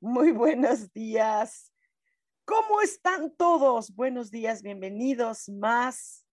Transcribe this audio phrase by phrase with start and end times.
[0.00, 1.72] Muy buenos días.
[2.44, 3.94] ¿Cómo están todos?
[3.94, 6.26] Buenos días, bienvenidos más,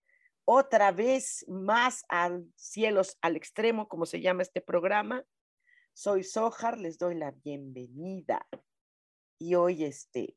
[0.47, 5.23] otra vez más al cielos al extremo, como se llama este programa.
[5.93, 8.47] Soy Sojar, les doy la bienvenida.
[9.39, 10.35] Y hoy este,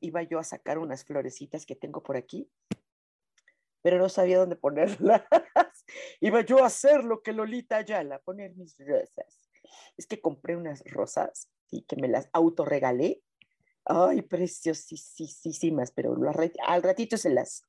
[0.00, 2.50] iba yo a sacar unas florecitas que tengo por aquí,
[3.80, 5.22] pero no sabía dónde ponerlas.
[6.20, 9.50] iba yo a hacer lo que Lolita Ayala, poner mis rosas
[9.96, 13.22] es que compré unas rosas y que me las autorregalé.
[13.84, 16.16] Ay, preciosísimas, pero
[16.66, 17.64] al ratito se las,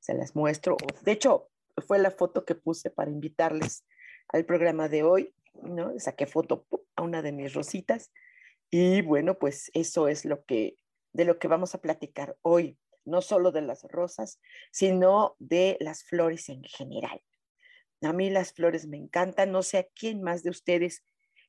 [0.00, 0.76] se las muestro.
[1.02, 1.50] De hecho,
[1.86, 3.84] fue la foto que puse para invitarles
[4.28, 5.98] al programa de hoy, ¿no?
[5.98, 8.10] Saqué foto a una de mis rositas
[8.70, 10.76] y bueno, pues eso es lo que,
[11.12, 16.04] de lo que vamos a platicar hoy, no solo de las rosas, sino de las
[16.04, 17.22] flores en general.
[18.02, 21.02] A mí las flores me encantan, no sé a quién más de ustedes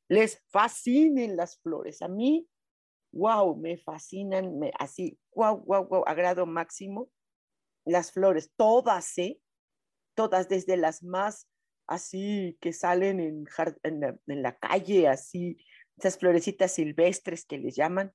[0.09, 2.01] les fascinen las flores.
[2.01, 2.47] A mí,
[3.13, 7.09] wow, me fascinan, así, wow, wow, wow, agrado máximo
[7.85, 9.39] las flores, todas, ¿eh?
[10.15, 11.47] Todas, desde las más
[11.87, 15.57] así que salen en, la, calle, así,
[15.97, 18.13] esas florecitas silvestres que les llaman,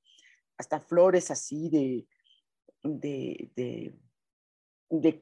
[0.59, 2.07] hasta flores así de
[2.85, 3.95] de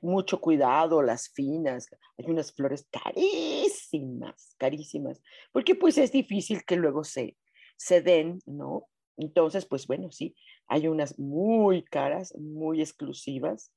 [0.01, 1.89] mucho cuidado, las finas,
[2.19, 5.23] hay unas flores carísimas, carísimas,
[5.53, 7.37] porque pues es difícil que luego se,
[7.77, 8.89] se den, ¿no?
[9.17, 10.35] Entonces, pues bueno, sí,
[10.67, 13.73] hay unas muy caras, muy exclusivas,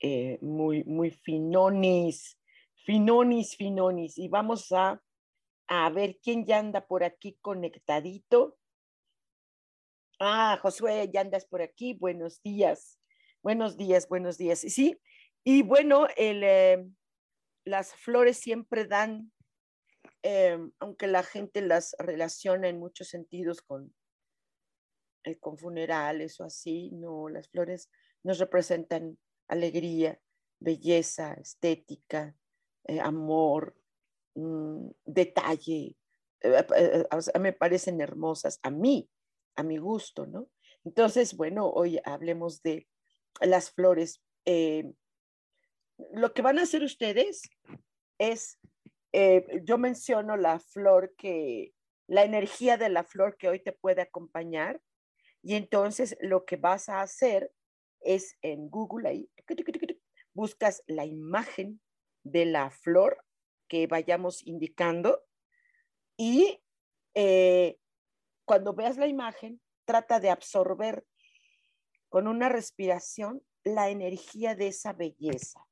[0.00, 2.38] eh, muy, muy finonis,
[2.84, 5.02] finonis, finonis, y vamos a,
[5.66, 8.56] a ver quién ya anda por aquí conectadito.
[10.20, 12.98] Ah, Josué, ya andas por aquí, buenos días.
[13.42, 14.64] Buenos días, buenos días.
[14.64, 14.98] Y sí,
[15.48, 16.84] y bueno, eh,
[17.64, 19.30] las flores siempre dan,
[20.24, 23.94] eh, aunque la gente las relaciona en muchos sentidos con,
[25.22, 27.88] eh, con funerales o así, no, las flores
[28.24, 30.18] nos representan alegría,
[30.58, 32.34] belleza, estética,
[33.00, 33.76] amor,
[34.34, 35.96] mm, detalle.
[37.40, 39.08] me parecen hermosas a mí,
[39.54, 40.48] a mi gusto, ¿no?
[40.84, 42.88] Entonces, bueno, hoy hablemos de
[43.40, 44.20] las flores
[46.12, 47.42] lo que van a hacer ustedes
[48.18, 48.58] es,
[49.12, 51.72] eh, yo menciono la flor que,
[52.06, 54.80] la energía de la flor que hoy te puede acompañar.
[55.42, 57.52] Y entonces lo que vas a hacer
[58.00, 59.30] es en Google ahí,
[60.34, 61.80] buscas la imagen
[62.22, 63.24] de la flor
[63.68, 65.24] que vayamos indicando
[66.16, 66.62] y
[67.14, 67.78] eh,
[68.44, 71.04] cuando veas la imagen, trata de absorber
[72.08, 75.66] con una respiración la energía de esa belleza.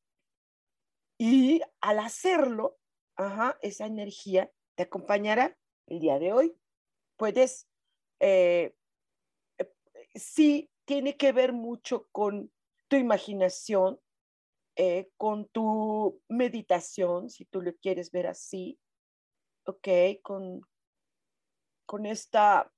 [1.19, 2.79] Y al hacerlo,
[3.63, 6.57] esa energía te acompañará el día de hoy.
[7.17, 7.69] Puedes,
[8.21, 8.75] eh,
[9.59, 9.73] eh,
[10.15, 12.53] sí, tiene que ver mucho con
[12.89, 14.01] tu imaginación,
[14.77, 18.79] eh, con tu meditación, si tú lo quieres ver así,
[19.67, 19.89] ok,
[20.23, 20.63] con,
[21.87, 22.73] con esta,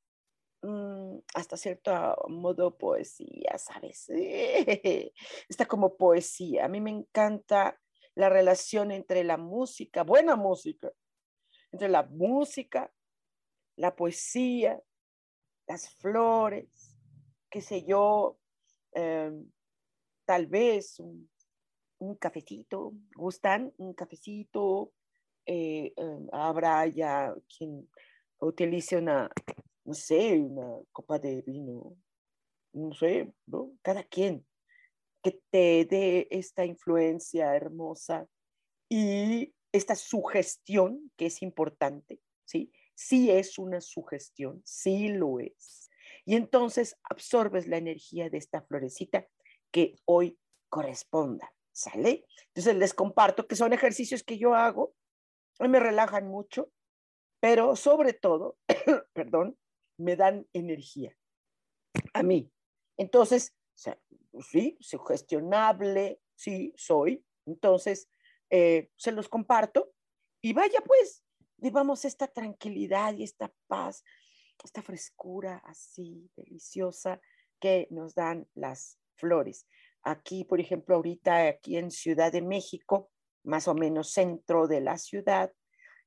[0.62, 4.08] mm, hasta cierto modo, poesía, ¿sabes?
[5.48, 6.66] Está como poesía.
[6.66, 7.80] A mí me encanta
[8.16, 10.90] la relación entre la música, buena música,
[11.70, 12.90] entre la música,
[13.76, 14.80] la poesía,
[15.66, 16.98] las flores,
[17.50, 18.38] qué sé yo,
[18.92, 19.50] em,
[20.24, 21.28] tal vez un,
[22.18, 23.72] cafecito, ¿gustan?
[23.76, 24.92] Un cafecito,
[25.44, 27.88] eh, em, habrá ya quien
[28.38, 29.30] utilice una,
[29.84, 31.96] no sé, una copa de vino,
[32.72, 33.72] no sé, ¿no?
[33.82, 34.46] Cada quien
[35.26, 38.28] que te dé esta influencia hermosa
[38.88, 42.72] y esta sugestión que es importante, ¿sí?
[42.94, 45.90] Sí es una sugestión, sí lo es.
[46.24, 49.26] Y entonces absorbes la energía de esta florecita
[49.72, 50.38] que hoy
[50.68, 52.24] corresponda, ¿sale?
[52.54, 54.94] Entonces les comparto que son ejercicios que yo hago,
[55.58, 56.70] me relajan mucho,
[57.40, 58.58] pero sobre todo,
[59.12, 59.58] perdón,
[59.98, 61.16] me dan energía
[62.14, 62.48] a mí.
[62.96, 63.56] Entonces,
[64.40, 67.24] sí, sugestionable, sí, soy.
[67.46, 68.08] Entonces,
[68.50, 69.92] eh, se los comparto
[70.40, 71.24] y vaya pues,
[71.56, 74.04] vivamos esta tranquilidad y esta paz,
[74.64, 77.20] esta frescura así deliciosa
[77.60, 79.66] que nos dan las flores.
[80.02, 83.10] Aquí, por ejemplo, ahorita aquí en Ciudad de México,
[83.44, 85.52] más o menos centro de la ciudad,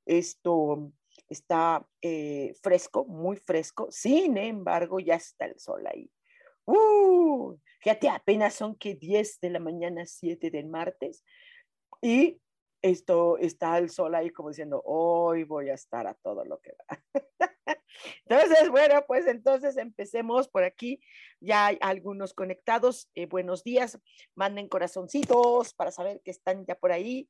[0.06, 0.92] esto
[1.27, 6.10] está eh, fresco, muy fresco, sin embargo, ya está el sol ahí.
[6.69, 7.57] ¡Uh!
[7.81, 11.24] Fíjate, apenas son que 10 de la mañana, 7 del martes,
[12.00, 12.39] y
[12.81, 16.74] esto está el sol ahí como diciendo, hoy voy a estar a todo lo que
[16.77, 17.04] da.
[18.25, 21.01] Entonces, bueno, pues entonces empecemos por aquí.
[21.42, 23.10] Ya hay algunos conectados.
[23.13, 24.00] Eh, buenos días.
[24.36, 27.27] Manden corazoncitos para saber que están ya por ahí.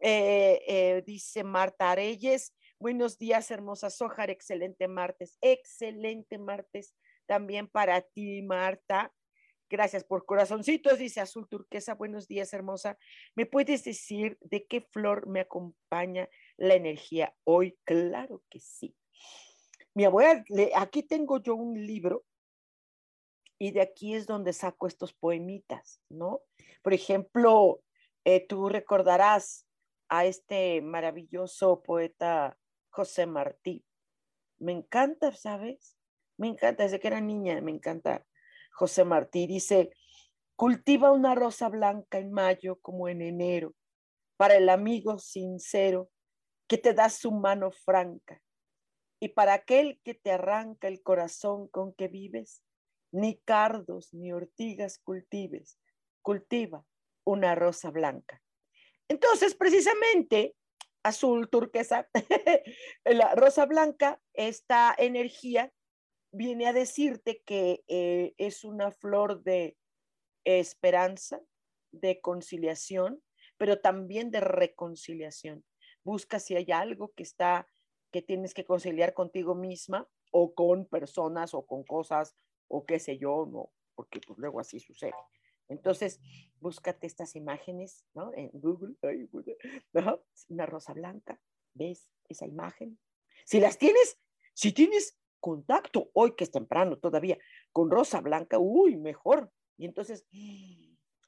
[0.00, 2.54] Eh, eh, dice Marta Reyes.
[2.78, 4.28] Buenos días, hermosa Sojar.
[4.28, 5.38] Excelente martes.
[5.40, 6.94] Excelente martes
[7.26, 9.12] también para ti, Marta.
[9.70, 11.94] Gracias por corazoncitos, dice Azul Turquesa.
[11.94, 12.98] Buenos días, hermosa.
[13.34, 17.76] ¿Me puedes decir de qué flor me acompaña la energía hoy?
[17.84, 18.94] Claro que sí.
[19.94, 20.44] Mi abuela,
[20.76, 22.24] aquí tengo yo un libro
[23.58, 26.42] y de aquí es donde saco estos poemitas, ¿no?
[26.82, 27.82] Por ejemplo,
[28.24, 29.66] eh, tú recordarás
[30.08, 32.58] a este maravilloso poeta
[32.90, 33.84] José Martí.
[34.58, 35.96] Me encanta, ¿sabes?
[36.36, 38.24] Me encanta, desde que era niña, me encanta
[38.74, 39.90] José Martí dice,
[40.56, 43.74] cultiva una rosa blanca en mayo como en enero,
[44.36, 46.10] para el amigo sincero
[46.68, 48.42] que te da su mano franca,
[49.20, 52.62] y para aquel que te arranca el corazón con que vives,
[53.12, 55.78] ni cardos ni ortigas cultives,
[56.20, 56.84] cultiva
[57.24, 58.42] una rosa blanca.
[59.08, 60.56] Entonces, precisamente,
[61.04, 62.08] azul turquesa,
[63.04, 65.72] la rosa blanca, esta energía
[66.34, 69.76] viene a decirte que eh, es una flor de
[70.44, 71.40] esperanza,
[71.92, 73.22] de conciliación,
[73.56, 75.64] pero también de reconciliación.
[76.02, 77.66] Busca si hay algo que está,
[78.10, 82.36] que tienes que conciliar contigo misma o con personas o con cosas
[82.68, 85.14] o qué sé yo, no, porque pues luego así sucede.
[85.68, 86.20] Entonces,
[86.60, 88.32] búscate estas imágenes, ¿no?
[88.34, 88.96] En Google,
[90.48, 91.40] una rosa blanca,
[91.74, 92.98] ¿ves esa imagen?
[93.46, 94.18] Si las tienes,
[94.52, 97.36] si tienes contacto hoy que es temprano todavía
[97.70, 99.50] con rosa blanca, uy, mejor.
[99.76, 100.26] Y entonces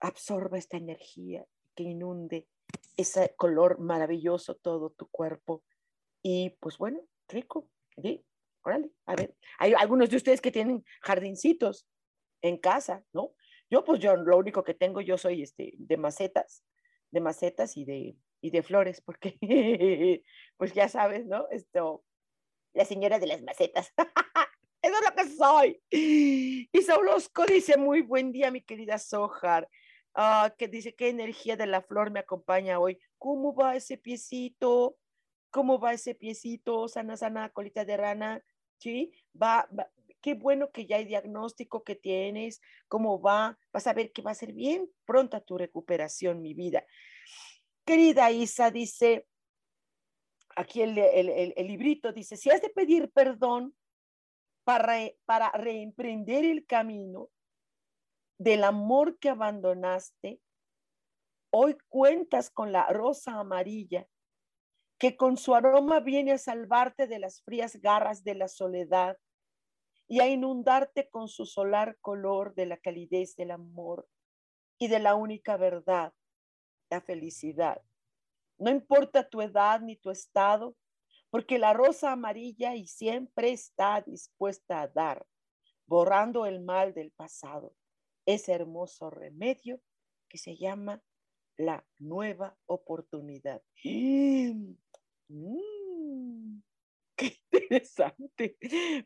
[0.00, 2.48] absorba esta energía que inunde
[2.96, 5.62] ese color maravilloso todo tu cuerpo.
[6.22, 7.68] Y pues bueno, rico,
[8.00, 8.24] ¿sí?
[8.62, 11.86] Órale, a ver, hay algunos de ustedes que tienen jardincitos
[12.40, 13.34] en casa, ¿no?
[13.68, 16.64] Yo pues yo lo único que tengo yo soy este de macetas,
[17.10, 19.36] de macetas y de y de flores, porque
[20.56, 21.46] pues ya sabes, ¿no?
[21.50, 22.02] Esto
[22.76, 23.92] la señora de las macetas.
[24.82, 25.82] Eso es lo que soy.
[25.90, 29.68] Y Saulosco dice, muy buen día, mi querida Sojar.
[30.14, 32.98] Ah, que dice, qué energía de la flor me acompaña hoy.
[33.18, 34.96] ¿Cómo va ese piecito?
[35.50, 36.86] ¿Cómo va ese piecito?
[36.86, 38.44] Sana, sana, colita de rana.
[38.78, 39.12] ¿Sí?
[39.40, 42.60] Va, va, qué bueno que ya hay diagnóstico que tienes.
[42.88, 43.58] ¿Cómo va?
[43.72, 46.84] Vas a ver que va a ser bien pronta tu recuperación, mi vida.
[47.86, 49.26] Querida Isa, dice,
[50.56, 53.76] aquí el, el, librito dice, si has de pedir perdón
[54.64, 54.96] para,
[55.26, 57.28] para reemprender el camino
[58.38, 60.40] del amor que abandonaste,
[61.50, 64.08] hoy cuentas con la rosa amarilla
[64.98, 69.18] que con su aroma viene a salvarte de las frías garras de la soledad
[70.08, 74.08] y a inundarte con su solar color de la calidez del amor
[74.78, 76.14] y de la única verdad,
[76.90, 77.82] la felicidad.
[78.58, 80.76] No importa tu edad ni tu estado,
[81.30, 85.26] porque la rosa amarilla y siempre está dispuesta a dar,
[85.86, 87.74] borrando el mal del pasado,
[88.24, 89.80] ese hermoso remedio
[90.28, 91.02] que se llama
[91.56, 93.62] la nueva oportunidad.
[95.28, 96.60] Mm,
[97.16, 98.56] ¡Qué interesante!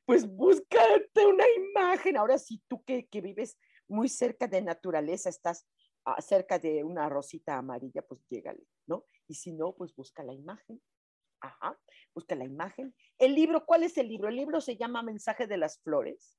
[0.04, 2.18] Pues búscate una imagen.
[2.18, 3.56] Ahora sí, tú que, que vives
[3.88, 5.66] muy cerca de naturaleza, estás
[6.04, 9.06] ah, cerca de una rosita amarilla, pues llégale, ¿no?
[9.30, 10.82] Y si no, pues busca la imagen.
[11.40, 11.78] Ajá,
[12.12, 12.96] busca la imagen.
[13.16, 14.28] El libro, ¿cuál es el libro?
[14.28, 16.36] El libro se llama Mensaje de las Flores.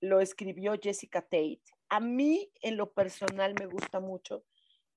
[0.00, 1.62] Lo escribió Jessica Tate.
[1.88, 4.44] A mí, en lo personal, me gusta mucho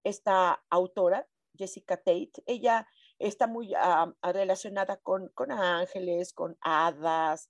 [0.03, 1.25] esta autora,
[1.57, 2.43] Jessica Tate.
[2.45, 2.85] Ella
[3.19, 7.49] está muy ah, relacionada con, con ángeles, con hadas,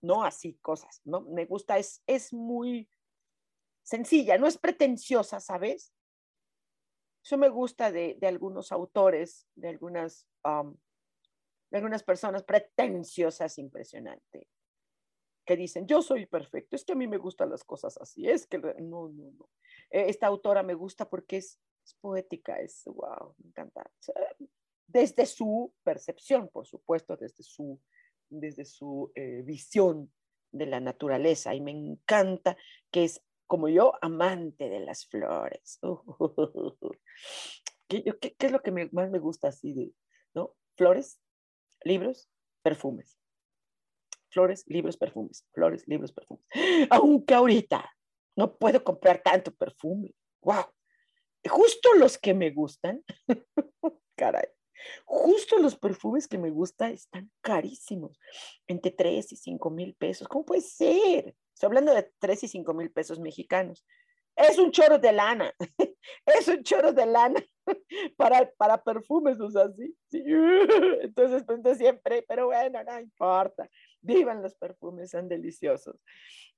[0.00, 1.22] no así cosas, ¿no?
[1.22, 2.88] Me gusta, es, es muy
[3.82, 5.92] sencilla, no es pretenciosa, ¿sabes?
[7.28, 14.48] Eso me gusta de, algunos autores, de algunas, de algunas personas pretenciosas, impresionante,
[15.44, 18.46] que dicen, yo soy perfecto, es que a mí me gustan las cosas así, es
[18.46, 19.50] que no, no, no.
[19.90, 23.90] E, esta autora me gusta porque es, es poética, es, wow, me encanta.
[24.86, 27.78] Desde su percepción, por supuesto, desde su,
[28.30, 30.10] desde su eh, visión
[30.50, 32.56] de la naturaleza, y me encanta
[32.90, 35.80] que es como yo, amante de las flores.
[37.88, 38.04] ¿Qué,
[38.38, 39.92] es lo que más me gusta así de,
[40.34, 40.54] ¿no?
[40.76, 41.20] Flores,
[41.82, 42.30] libros,
[42.62, 43.18] perfumes.
[44.30, 45.44] Flores, libros, perfumes.
[45.52, 46.44] Flores, libros, perfumes.
[46.90, 47.90] Aunque ahorita
[48.36, 50.14] no puedo comprar tanto perfume.
[50.42, 50.66] ¡Wow!
[51.48, 53.02] Justo los que me gustan,
[54.16, 54.48] caray,
[55.04, 58.18] justo los perfumes que me gustan están carísimos,
[58.66, 60.28] entre 3 y 5 mil pesos.
[60.28, 61.34] ¿Cómo puede ser?
[61.54, 63.84] Estoy hablando de 3 y 5 mil pesos mexicanos.
[64.36, 65.52] Es un choro de lana,
[66.26, 67.42] es un choro de lana
[68.16, 69.96] para, para perfumes, o sea, sí,
[71.02, 73.68] Entonces, pues siempre, pero bueno, no importa.
[74.00, 75.96] Vivan los perfumes, son deliciosos.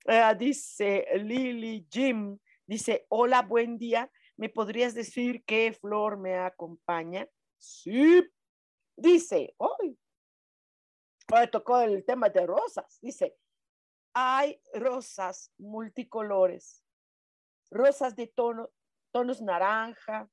[0.07, 4.11] Ah, dice Lily Jim, dice, hola, buen día.
[4.37, 7.29] ¿Me podrías decir qué flor me acompaña?
[7.61, 8.27] Sí.
[8.97, 9.99] Dice, hoy,
[11.33, 12.99] hoy tocó el tema de rosas.
[13.01, 13.37] Dice,
[14.15, 16.83] hay rosas multicolores,
[17.71, 18.71] rosas de tono,
[19.13, 20.29] tonos naranja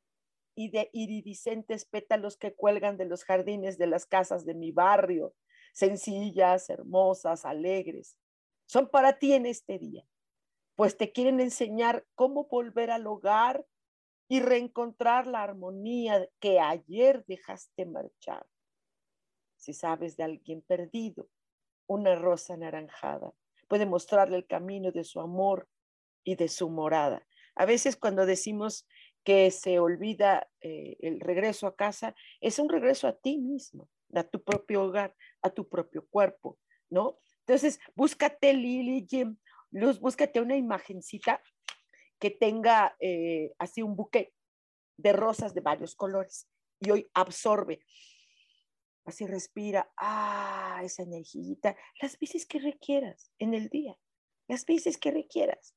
[0.56, 5.36] y de iridiscentes pétalos que cuelgan de los jardines de las casas de mi barrio,
[5.74, 8.18] sencillas, hermosas, alegres.
[8.66, 10.04] Son para ti en este día,
[10.76, 13.66] pues te quieren enseñar cómo volver al hogar
[14.28, 18.46] y reencontrar la armonía que ayer dejaste marchar.
[19.56, 21.30] Si sabes de alguien perdido,
[21.88, 23.34] una rosa anaranjada
[23.68, 25.68] puede mostrarle el camino de su amor
[26.24, 27.26] y de su morada.
[27.56, 28.88] A veces cuando decimos
[29.24, 34.24] que se olvida eh, el regreso a casa, es un regreso a ti mismo, a
[34.24, 36.58] tu propio hogar, a tu propio cuerpo,
[36.90, 37.20] ¿no?
[37.40, 39.38] Entonces, búscate, Lily, Jim,
[39.72, 41.42] Luz, búscate una imagencita
[42.20, 44.34] que tenga eh, así un buque
[44.98, 46.48] de rosas de varios colores
[46.80, 47.80] y hoy absorbe
[49.08, 51.56] Así respira, ah, esa energía,
[52.02, 53.98] las veces que requieras en el día,
[54.50, 55.74] las veces que requieras.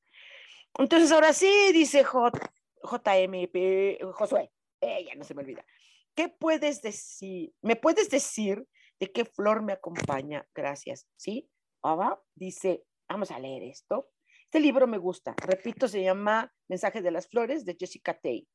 [0.77, 5.65] Entonces, ahora sí, dice J, JMP, Josué, ella no se me olvida.
[6.13, 7.53] ¿Qué puedes decir?
[7.61, 8.67] ¿Me puedes decir
[8.99, 10.45] de qué flor me acompaña?
[10.53, 11.07] Gracias.
[11.15, 11.49] ¿Sí?
[11.81, 14.09] Ahora dice, vamos a leer esto.
[14.51, 15.33] Este libro me gusta.
[15.37, 18.49] Repito, se llama Mensaje de las Flores de Jessica Tate.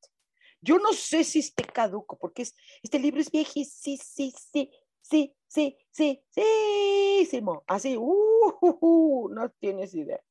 [0.60, 5.34] Yo no sé si esté caduco, porque es, este libro es viejísimo, sí, sí, sí,
[5.48, 10.22] sí, sí, sí, Así, uh, no tienes idea.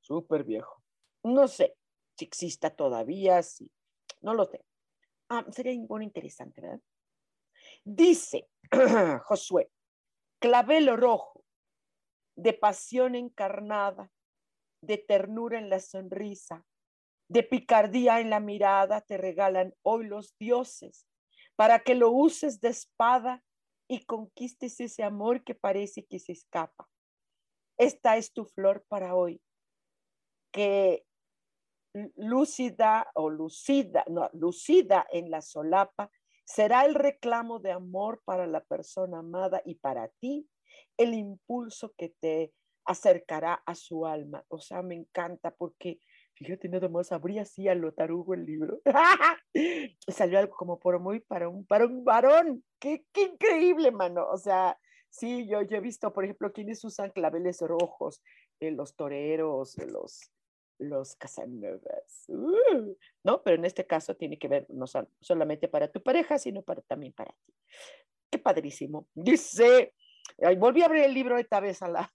[0.00, 0.82] Súper viejo.
[1.22, 1.76] No sé
[2.16, 3.70] si exista todavía, sí.
[4.22, 4.64] No lo sé.
[5.28, 6.80] Ah, sería muy interesante, ¿verdad?
[7.84, 8.48] Dice
[9.24, 9.70] Josué,
[10.38, 11.44] clavel rojo,
[12.36, 14.10] de pasión encarnada,
[14.82, 16.64] de ternura en la sonrisa,
[17.28, 21.06] de picardía en la mirada te regalan hoy los dioses
[21.56, 23.44] para que lo uses de espada
[23.88, 26.88] y conquistes ese amor que parece que se escapa.
[27.78, 29.40] Esta es tu flor para hoy,
[30.52, 31.04] que
[32.16, 36.10] lúcida o lucida, no, lucida en la solapa,
[36.44, 40.48] será el reclamo de amor para la persona amada y para ti
[40.96, 42.52] el impulso que te
[42.90, 44.44] acercará a su alma.
[44.48, 46.00] O sea, me encanta porque
[46.40, 47.92] Fíjate, nada más abría así a lo
[48.32, 48.80] el libro.
[50.08, 52.64] Salió algo como por muy para un, para un varón.
[52.78, 54.26] Qué, qué increíble, mano.
[54.26, 54.78] O sea,
[55.10, 58.22] sí, yo, yo he visto, por ejemplo, quienes usan claveles rojos,
[58.58, 60.32] eh, los toreros, los,
[60.78, 63.42] los casanovas, uh, ¿no?
[63.42, 64.86] Pero en este caso tiene que ver no
[65.20, 67.52] solamente para tu pareja, sino para, también para ti.
[68.30, 69.06] Qué padrísimo.
[69.12, 69.92] Dice,
[70.56, 72.14] volví a abrir el libro esta vez a la,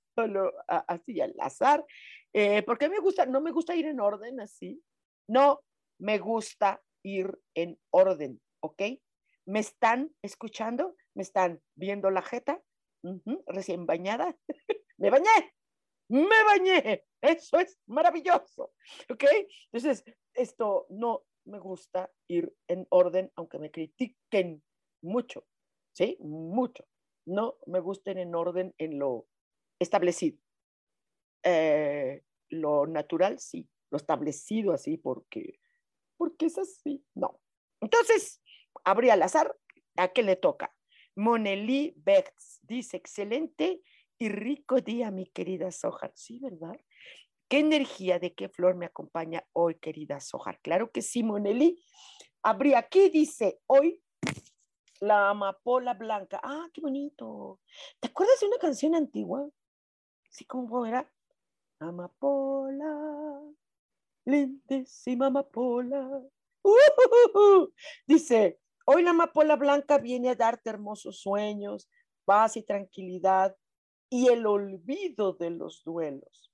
[0.67, 1.85] así al azar,
[2.33, 4.81] eh, porque me gusta, no me gusta ir en orden así,
[5.27, 5.61] no
[5.99, 8.81] me gusta ir en orden, ¿ok?
[9.45, 10.95] ¿Me están escuchando?
[11.13, 12.61] ¿Me están viendo la jeta?
[13.45, 14.35] recién bañada.
[14.97, 15.53] me bañé,
[16.09, 18.73] me bañé, eso es maravilloso,
[19.09, 19.23] ¿ok?
[19.71, 20.03] Entonces,
[20.33, 24.63] esto no me gusta ir en orden, aunque me critiquen
[25.01, 25.45] mucho,
[25.93, 26.17] ¿sí?
[26.19, 26.85] Mucho.
[27.27, 29.27] No me gusten en orden en lo
[29.79, 30.37] establecido.
[31.43, 33.67] Eh, lo natural, sí.
[33.91, 35.59] Lo establecido así porque,
[36.17, 37.05] porque es así.
[37.13, 37.39] No.
[37.81, 38.41] Entonces,
[38.83, 39.55] abrí al azar
[39.97, 40.75] ¿A qué le toca?
[41.15, 43.81] Monelí Bertz dice, excelente
[44.17, 46.11] y rico día, mi querida Sojar.
[46.15, 46.77] Sí, ¿verdad?
[47.47, 50.59] ¿Qué energía de qué flor me acompaña hoy, querida Sojar?
[50.61, 51.81] Claro que sí, Monelí.
[52.43, 54.03] Abrí aquí, dice, hoy
[54.99, 56.41] la amapola blanca.
[56.43, 57.61] Ah, qué bonito.
[58.01, 59.47] ¿Te acuerdas de una canción antigua?
[60.35, 61.09] Sí, ¿cómo era?
[61.79, 63.41] Amapola,
[64.25, 66.21] lindísima amapola.
[66.61, 67.69] Uh,
[68.05, 71.87] dice, hoy la amapola blanca viene a darte hermosos sueños,
[72.25, 73.55] paz y tranquilidad
[74.09, 76.51] y el olvido de los duelos.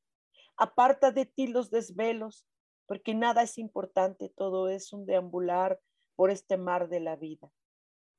[0.57, 2.45] Aparta de ti los desvelos,
[2.85, 5.81] porque nada es importante, todo es un deambular
[6.15, 7.51] por este mar de la vida.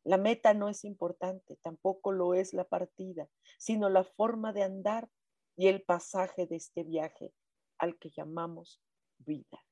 [0.02, 3.28] La meta no es importante, tampoco lo es la partida,
[3.58, 5.08] sino la forma de andar
[5.56, 7.32] y el pasaje de este viaje
[7.78, 8.80] al que llamamos
[9.18, 9.64] vida.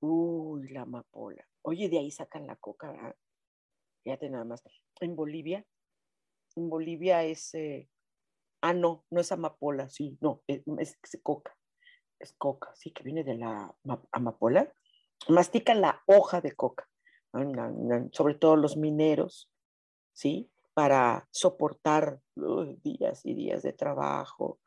[0.00, 1.46] Uy, la amapola.
[1.62, 3.16] Oye, de ahí sacan la coca, ¿verdad?
[4.02, 4.62] Fíjate nada más.
[5.00, 5.64] En Bolivia,
[6.54, 7.88] en Bolivia es, eh,
[8.62, 10.64] ah, no, no es amapola, sí, no, es,
[11.22, 11.56] coca.
[12.18, 13.74] Es coca, sí, que viene de la
[14.12, 14.72] amapola.
[15.28, 16.88] Mastican la hoja de coca,
[18.12, 19.50] sobre todo los mineros,
[20.12, 20.50] ¿sí?
[20.72, 22.20] Para soportar
[22.82, 24.60] días y días de trabajo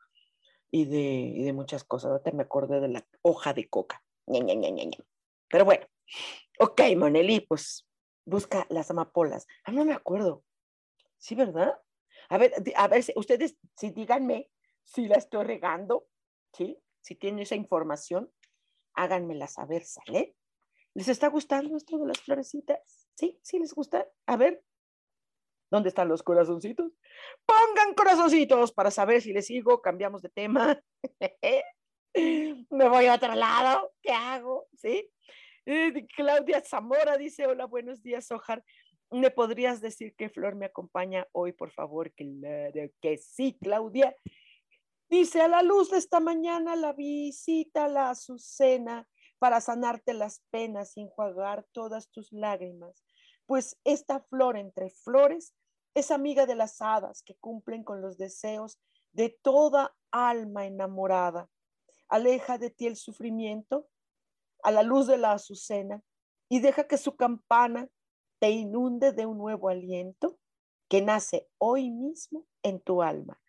[0.70, 2.10] y de, y de muchas cosas.
[2.10, 4.02] Ahorita me acordé de la hoja de coca.
[5.48, 5.86] Pero bueno,
[6.58, 7.86] ok, Maneli, pues
[8.24, 9.46] busca las amapolas.
[9.64, 10.44] Ah, no me acuerdo.
[11.18, 11.74] Sí, ¿verdad?
[12.28, 14.50] A ver, a ver, ustedes, si díganme
[14.84, 16.08] si la estoy regando,
[16.52, 16.78] ¿sí?
[17.00, 18.32] Si tienen esa información,
[18.94, 20.36] háganmela saber, ¿sale?
[20.94, 23.08] ¿Les está gustando esto de las florecitas?
[23.14, 23.38] ¿Sí?
[23.42, 24.08] ¿Sí les gusta?
[24.26, 24.64] A ver,
[25.70, 26.92] ¿dónde están los corazoncitos?
[27.46, 30.80] Pongan corazoncitos para saber si les sigo, cambiamos de tema.
[32.70, 34.66] Me voy a otro lado, ¿qué hago?
[34.74, 35.08] ¿Sí?
[36.16, 38.64] Claudia Zamora dice, hola, buenos días, Ojar.
[39.12, 42.12] ¿Me podrías decir qué flor me acompaña hoy, por favor?
[42.12, 44.14] Que sí, Claudia.
[45.08, 49.08] Dice, a la luz de esta mañana la visita la azucena
[49.40, 53.04] para sanarte las penas y enjuagar todas tus lágrimas,
[53.46, 55.54] pues esta flor entre flores
[55.94, 58.78] es amiga de las hadas que cumplen con los deseos
[59.12, 61.48] de toda alma enamorada.
[62.08, 63.88] Aleja de ti el sufrimiento
[64.62, 66.02] a la luz de la azucena
[66.48, 67.88] y deja que su campana
[68.38, 70.38] te inunde de un nuevo aliento
[70.88, 73.40] que nace hoy mismo en tu alma.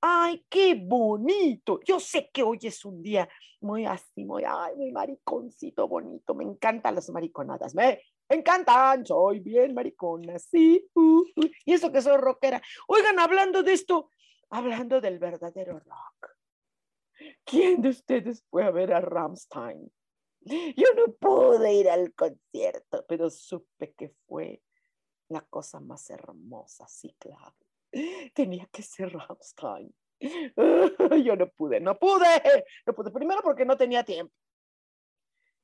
[0.00, 1.80] ¡Ay, qué bonito!
[1.86, 3.26] Yo sé que hoy es un día
[3.60, 6.34] muy así, muy, ay, muy mariconcito bonito.
[6.34, 10.88] Me encantan las mariconadas, me encantan, soy bien maricona, sí.
[10.94, 11.50] Uh, uh.
[11.64, 12.60] Y eso que soy rockera.
[12.88, 14.10] Oigan, hablando de esto,
[14.50, 16.30] hablando del verdadero rock.
[17.44, 19.90] ¿Quién de ustedes fue a ver a Ramstein?
[20.40, 24.62] Yo no pude ir al concierto, pero supe que fue
[25.28, 27.54] la cosa más hermosa, sí, claro.
[28.34, 29.94] Tenía que ser Ramstein.
[31.24, 32.42] Yo no pude, no pude,
[32.86, 33.10] no pude.
[33.10, 34.34] Primero porque no tenía tiempo.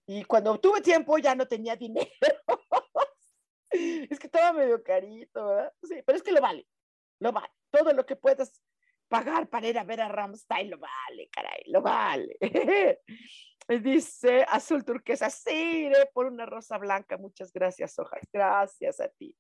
[0.07, 2.11] Y cuando tuve tiempo ya no tenía dinero.
[4.53, 5.73] Medio carito, ¿verdad?
[5.83, 6.67] Sí, pero es que lo vale,
[7.21, 7.51] lo vale.
[7.71, 8.63] Todo lo que puedas
[9.09, 12.37] pagar para ir a ver a Ramstein lo vale, caray, lo vale.
[13.69, 17.17] Dice azul turquesa, sí, por una rosa blanca.
[17.17, 18.19] Muchas gracias, Hoja.
[18.33, 19.37] Gracias a ti.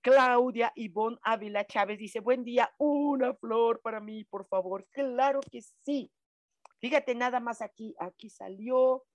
[0.00, 4.86] Claudia Ivonne Ávila Chávez dice, buen día, una flor para mí, por favor.
[4.90, 6.12] Claro que sí.
[6.78, 9.06] Fíjate nada más aquí, aquí salió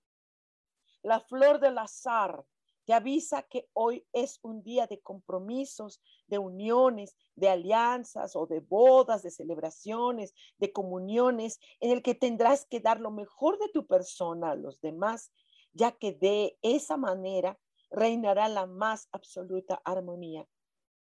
[1.02, 2.44] la flor del azar.
[2.90, 8.58] Te avisa que hoy es un día de compromisos, de uniones, de alianzas o de
[8.58, 13.86] bodas, de celebraciones, de comuniones, en el que tendrás que dar lo mejor de tu
[13.86, 15.30] persona a los demás,
[15.72, 17.60] ya que de esa manera
[17.92, 20.48] reinará la más absoluta armonía.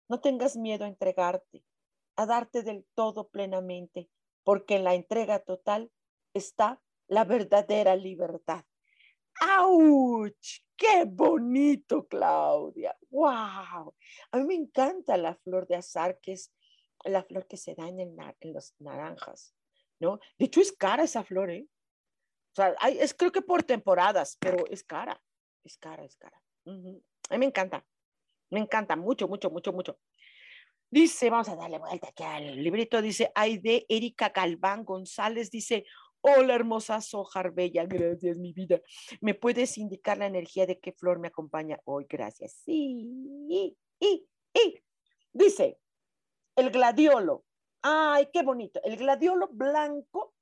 [0.06, 1.64] No tengas miedo a entregarte,
[2.14, 4.10] a darte del todo plenamente,
[4.44, 5.90] porque en la entrega total
[6.34, 8.66] está la verdadera libertad.
[9.40, 10.60] ¡Auch!
[10.80, 12.96] ¡Qué bonito, Claudia!
[13.10, 13.94] ¡Wow!
[14.30, 16.54] A mí me encanta la flor de azar, que es
[17.04, 19.54] la flor que se da en, el, en los naranjas,
[19.98, 20.18] ¿no?
[20.38, 21.68] De hecho, es cara esa flor, ¿eh?
[22.52, 25.22] O sea, es creo que por temporadas, pero es cara,
[25.64, 26.42] es cara, es cara.
[26.64, 27.02] A mí
[27.38, 27.86] me encanta,
[28.48, 29.98] me encanta mucho, mucho, mucho, mucho.
[30.88, 35.84] Dice, vamos a darle vuelta aquí al librito, dice Aide Erika Galván González, dice,
[36.22, 38.78] Hola, hermosa Sojar Bella, gracias, mi vida.
[39.22, 42.06] ¿Me puedes indicar la energía de qué flor me acompaña hoy?
[42.08, 42.60] Gracias.
[42.64, 43.08] Sí,
[43.48, 44.80] y, y, y.
[45.32, 45.78] Dice,
[46.56, 47.44] el gladiolo.
[47.80, 48.82] Ay, qué bonito.
[48.84, 50.34] El gladiolo blanco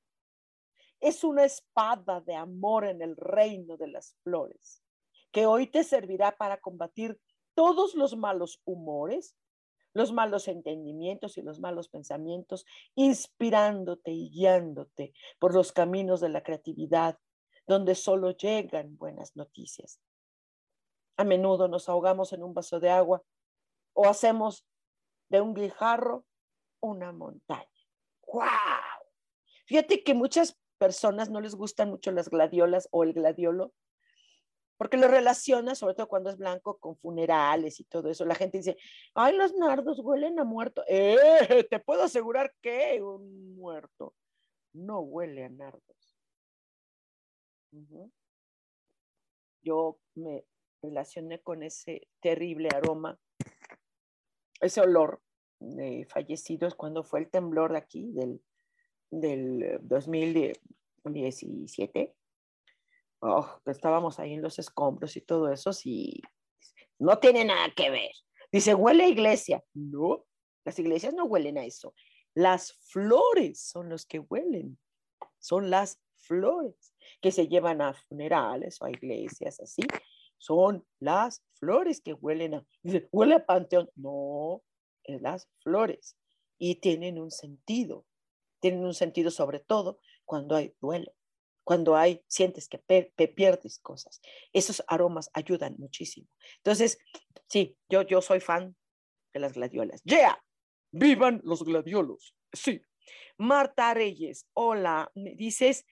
[0.98, 4.82] es una espada de amor en el reino de las flores,
[5.30, 7.20] que hoy te servirá para combatir
[7.54, 9.36] todos los malos humores,
[9.98, 16.42] los malos entendimientos y los malos pensamientos, inspirándote y guiándote por los caminos de la
[16.42, 17.18] creatividad,
[17.66, 20.00] donde solo llegan buenas noticias.
[21.16, 23.22] A menudo nos ahogamos en un vaso de agua
[23.92, 24.64] o hacemos
[25.28, 26.24] de un guijarro
[26.80, 27.66] una montaña.
[28.32, 28.44] ¡Wow!
[29.66, 33.72] Fíjate que muchas personas no les gustan mucho las gladiolas o el gladiolo,
[34.78, 38.24] porque lo relaciona, sobre todo cuando es blanco, con funerales y todo eso.
[38.24, 38.78] La gente dice,
[39.12, 40.84] ay, los nardos huelen a muerto.
[40.86, 44.14] Eh, te puedo asegurar que un muerto
[44.72, 46.16] no huele a nardos.
[49.62, 50.44] Yo me
[50.80, 53.18] relacioné con ese terrible aroma,
[54.60, 55.20] ese olor
[55.58, 58.40] de fallecidos cuando fue el temblor de aquí, del,
[59.10, 62.14] del 2017
[63.20, 66.20] oh, estábamos ahí en los escombros y todo eso, sí,
[66.98, 68.12] no tiene nada que ver.
[68.50, 69.64] Dice, huele a iglesia.
[69.74, 70.24] No,
[70.64, 71.94] las iglesias no huelen a eso.
[72.34, 74.78] Las flores son los que huelen.
[75.38, 79.82] Son las flores que se llevan a funerales o a iglesias así.
[80.38, 82.66] Son las flores que huelen a...
[82.82, 83.90] Dice, huele a panteón.
[83.94, 84.62] No,
[85.04, 86.16] es las flores.
[86.58, 88.06] Y tienen un sentido.
[88.60, 91.12] Tienen un sentido sobre todo cuando hay duelo
[91.68, 92.78] cuando hay, sientes que
[93.28, 94.22] pierdes cosas.
[94.54, 96.26] Esos aromas ayudan muchísimo.
[96.64, 96.96] Entonces,
[97.46, 98.74] sí, yo, yo soy fan
[99.34, 100.00] de las gladiolas.
[100.02, 100.42] ¡Yeah!
[100.92, 102.34] ¡Vivan los gladiolos!
[102.54, 102.80] Sí.
[103.36, 105.84] Marta Reyes, hola, me dices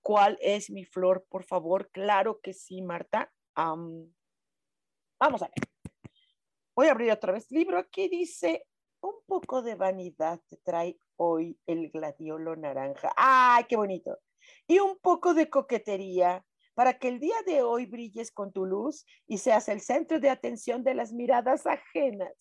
[0.00, 1.92] cuál es mi flor, por favor.
[1.92, 3.32] Claro que sí, Marta.
[3.54, 5.54] vamos a ver.
[6.74, 7.78] Voy a abrir otra vez el libro.
[7.78, 8.66] Aquí dice,
[9.00, 13.12] un poco de vanidad te trae hoy el gladiolo naranja.
[13.16, 14.18] ¡Ay, qué bonito!
[14.66, 19.04] Y un poco de coquetería para que el día de hoy brilles con tu luz
[19.26, 22.32] y seas el centro de atención de las miradas ajenas,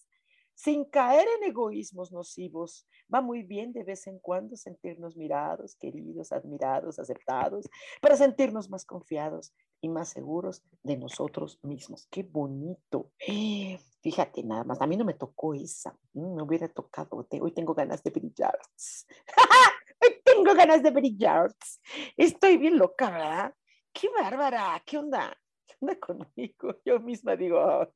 [0.53, 2.87] sin caer en egoísmos nocivos.
[3.13, 7.69] Va muy bien de vez en cuando sentirnos mirados, queridos, admirados, aceptados,
[8.01, 12.07] para sentirnos más confiados y más seguros de nosotros mismos.
[12.11, 13.11] Qué bonito.
[14.01, 17.73] Fíjate nada más, a mí no me tocó esa, mm, me hubiera tocado, hoy tengo
[17.73, 18.57] ganas de brillar.
[20.49, 21.51] tengo ganas de brillar.
[22.17, 23.53] Estoy bien loca, ¿verdad?
[23.93, 25.37] Qué bárbara, ¿qué onda?
[25.67, 26.75] ¿Qué onda conmigo?
[26.85, 27.87] Yo misma digo,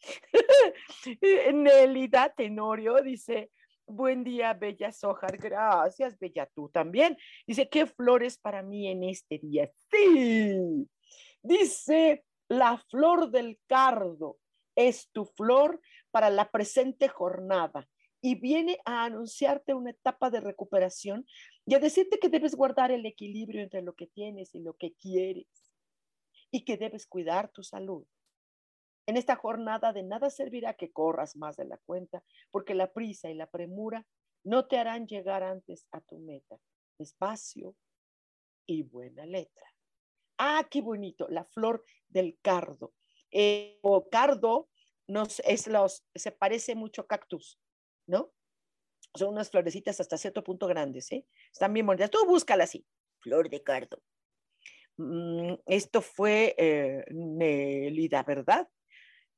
[1.52, 3.50] Nelida Tenorio dice,
[3.86, 7.16] buen día, Bella Sojar, gracias, Bella, tú también.
[7.46, 9.70] Dice, ¿qué flores para mí en este día?
[9.90, 10.88] Sí,
[11.42, 14.38] dice, la flor del cardo
[14.74, 17.86] es tu flor para la presente jornada
[18.20, 21.26] y viene a anunciarte una etapa de recuperación
[21.66, 24.94] y a decirte que debes guardar el equilibrio entre lo que tienes y lo que
[24.94, 25.46] quieres
[26.50, 28.04] y que debes cuidar tu salud.
[29.06, 33.30] En esta jornada de nada servirá que corras más de la cuenta, porque la prisa
[33.30, 34.06] y la premura
[34.44, 36.58] no te harán llegar antes a tu meta.
[36.98, 37.74] Despacio
[38.66, 39.66] y buena letra.
[40.36, 42.92] Ah, qué bonito, la flor del cardo.
[43.30, 44.68] Eh, o cardo
[45.06, 47.58] nos, es los, se parece mucho a cactus.
[48.08, 48.32] ¿No?
[49.14, 51.24] Son unas florecitas hasta cierto punto grandes, ¿eh?
[51.52, 52.10] Están bien bonitas.
[52.10, 52.84] Tú búscala así,
[53.20, 54.02] flor de cardo.
[54.96, 58.68] Mm, esto fue eh, Nelida, ¿verdad?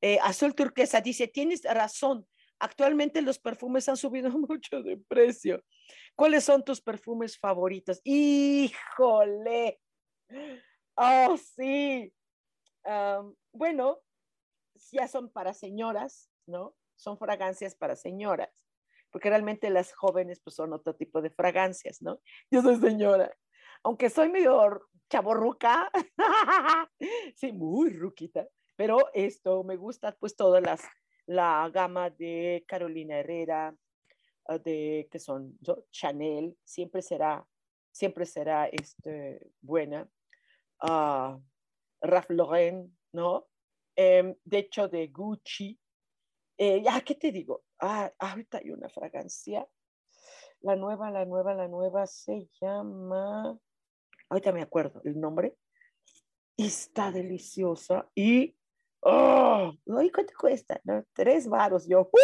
[0.01, 2.27] Eh, Azul Turquesa dice, tienes razón,
[2.59, 5.63] actualmente los perfumes han subido mucho de precio.
[6.15, 8.01] ¿Cuáles son tus perfumes favoritos?
[8.03, 9.79] Híjole.
[10.95, 12.11] Oh, sí.
[13.53, 14.01] bueno,
[14.91, 16.75] ya son para señoras, ¿no?
[17.01, 18.71] Son fragancias para señoras
[19.11, 22.21] porque realmente las jóvenes pues son otro tipo de fragancias, ¿no?
[22.49, 23.35] Yo soy señora,
[23.83, 25.91] aunque soy medio chaborruca,
[27.35, 30.81] sí, muy ruquita, pero esto me gusta pues todas las,
[31.25, 33.75] la gama de Carolina Herrera,
[34.47, 35.57] ah, de que son
[35.91, 37.45] Chanel, siempre será,
[37.91, 40.09] siempre será este, buena.
[40.81, 41.39] Uh,
[42.01, 43.47] Ralph Lauren, ¿no?
[43.95, 45.77] Em, de hecho, de Gucci.
[46.63, 47.63] Eh, ¿qué te digo?
[47.79, 49.67] Ah, ahorita hay una fragancia.
[50.59, 53.57] La nueva, la nueva, la nueva se llama.
[54.29, 55.57] Ahorita me acuerdo el nombre.
[56.55, 58.55] Está deliciosa y.
[58.99, 59.73] ¡Oh!
[60.13, 60.79] ¿Cuánto cuesta?
[61.13, 61.87] Tres varos.
[61.87, 62.01] Yo.
[62.01, 62.17] ¡Uh,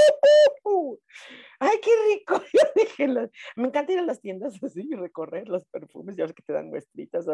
[1.60, 2.41] ¡Ay, qué rico!
[3.56, 6.53] Me encanta ir a las tiendas así y recorrer los perfumes, ya los que te
[6.53, 7.25] dan muestritas.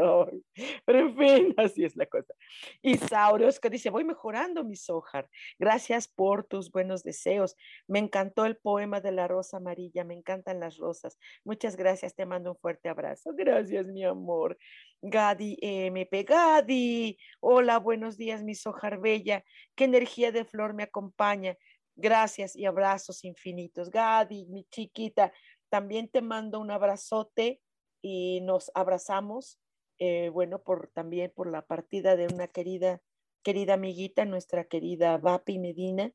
[0.86, 2.34] pero en fin, así es la cosa.
[2.82, 5.30] Y Sauros que dice, voy mejorando mi Sojar.
[5.60, 7.56] Gracias por tus buenos deseos.
[7.88, 11.20] Me encantó el poema de la rosa amarilla, me encantan las rosas.
[11.44, 13.32] Muchas gracias, te mando un fuerte abrazo.
[13.36, 14.58] Gracias, mi amor.
[15.02, 17.18] Gadi MP, Gadi.
[17.42, 19.44] Hola, buenos días, mi Sojar Bella.
[19.76, 21.58] Qué energía de flor me acompaña.
[21.96, 23.90] Gracias y abrazos infinitos.
[23.92, 25.32] Gadi, mi chiquita,
[25.70, 27.62] también te mando un abrazote
[28.02, 29.60] y nos abrazamos.
[30.00, 33.02] Eh, bueno, por también por la partida de una querida,
[33.44, 36.12] querida amiguita, nuestra querida Vapi Medina.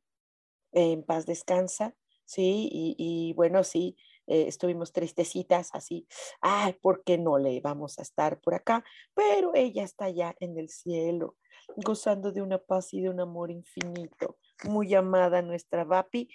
[0.73, 1.95] en paz descansa,
[2.27, 6.07] sí, y, bueno, sí, eh, estuvimos tristecitas así,
[6.43, 8.85] ay, ¿por qué no le vamos a estar por acá?
[9.15, 11.37] Pero ella está ya en el cielo,
[11.77, 16.29] gozando de una paz y de un amor infinito muy amada nuestra Vapi.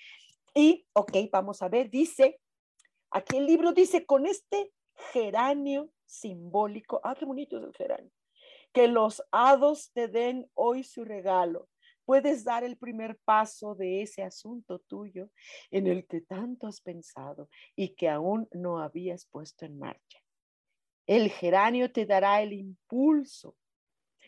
[0.54, 2.40] Y, ok, vamos a ver, dice,
[3.12, 4.72] aquí el libro dice, con este
[5.12, 8.12] geranio simbólico, ah, qué bonito es el geranio,
[8.72, 11.70] que los hados te den hoy su regalo.
[12.06, 15.30] Puedes dar el primer paso de ese asunto tuyo
[15.72, 20.20] en el que tanto has pensado y que aún no habías puesto en marcha.
[21.08, 23.56] El geranio te dará el impulso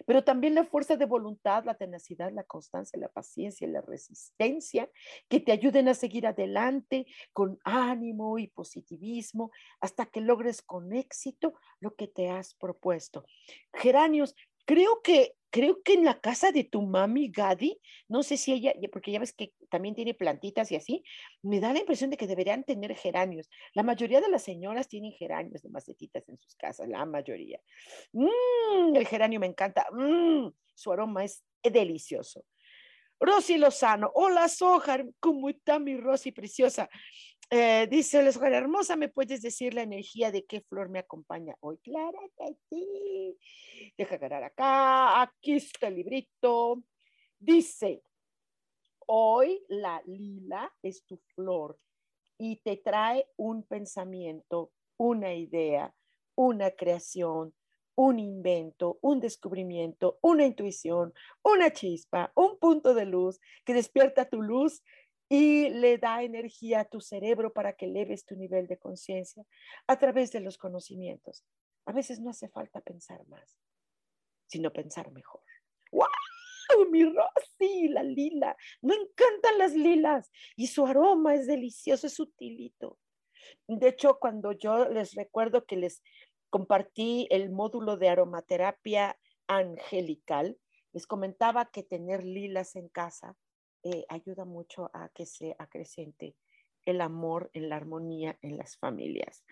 [0.06, 4.90] pero también la fuerza de voluntad, la tenacidad, la constancia, la paciencia, la resistencia,
[5.30, 11.54] que te ayuden a seguir adelante con ánimo y positivismo hasta que logres con éxito
[11.80, 13.26] lo que te has propuesto.
[13.74, 18.52] Geranios, creo que creo que en la casa de tu mami Gadi, no sé si
[18.52, 21.02] ella, porque ya ves que también tiene plantitas y así,
[21.41, 23.50] me da la impresión de que deberían tener geranios.
[23.74, 27.62] La mayoría de las señoras tienen geranios de macetitas en sus casas, la mayoría.
[28.12, 32.44] Mm, el geranio me encanta, mm, su aroma es delicioso.
[33.18, 36.89] Rosy Lozano, hola Sojar, ¿cómo está mi Rosy preciosa?
[37.52, 41.56] Eh, dice la Sojar hermosa, ¿me puedes decir la energía de qué flor me acompaña
[41.60, 41.78] hoy?
[41.78, 42.20] Clara
[42.70, 43.38] sí.
[43.98, 46.84] Deja ganar acá, aquí está el librito.
[47.40, 48.02] Dice,
[49.06, 51.78] hoy la lila es tu flor
[52.40, 55.94] y te trae un pensamiento, una idea,
[56.34, 57.54] una creación,
[57.96, 64.42] un invento, un descubrimiento, una intuición, una chispa, un punto de luz que despierta tu
[64.42, 64.84] luz
[65.30, 69.44] y le da energía a tu cerebro para que eleves tu nivel de conciencia
[69.88, 71.44] a través de los conocimientos.
[71.86, 73.58] A veces no hace falta pensar más,
[74.48, 75.42] sino pensar mejor.
[75.92, 76.08] ¡Wow!
[76.90, 78.56] Mi Rosy, la lila.
[78.82, 82.98] Me encantan las lilas y su aroma es delicioso, es sutilito.
[83.68, 86.02] De hecho, cuando yo les recuerdo que les
[86.50, 90.58] compartí el módulo de aromaterapia angelical,
[90.92, 93.36] les comentaba que tener lilas en casa
[93.86, 96.36] eh, ayuda mucho a que se acreciente
[96.86, 99.45] el amor, en la armonía en las familias.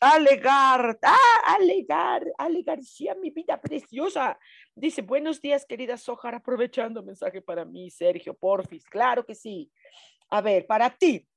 [0.00, 4.36] Alegar, ah, alegar, alegar, García, mi vida preciosa.
[4.74, 8.84] Dice, buenos días, querida Sojar, aprovechando mensaje para mí, Sergio Porfis.
[8.84, 9.70] Claro que sí.
[10.28, 11.28] A ver, para ti,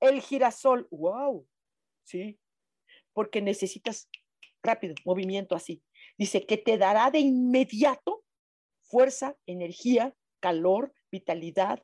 [0.00, 1.48] el girasol, wow,
[2.04, 2.38] sí,
[3.14, 4.10] porque necesitas
[4.62, 5.82] rápido, movimiento así.
[6.18, 8.22] Dice que te dará de inmediato
[8.82, 11.82] fuerza, energía, calor, vitalidad,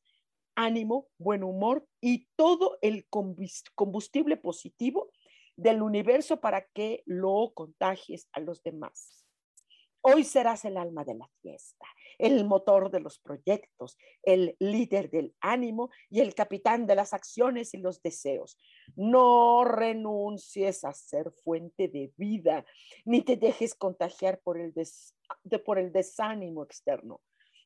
[0.54, 3.06] ánimo, buen humor y todo el
[3.74, 5.10] combustible positivo
[5.56, 9.22] del universo para que lo contagies a los demás.
[10.04, 11.86] Hoy serás el alma de la fiesta,
[12.18, 17.72] el motor de los proyectos, el líder del ánimo y el capitán de las acciones
[17.72, 18.58] y los deseos.
[18.96, 22.64] No renuncies a ser fuente de vida,
[23.04, 24.72] ni te dejes contagiar por el,
[25.92, 27.20] desánimo externo.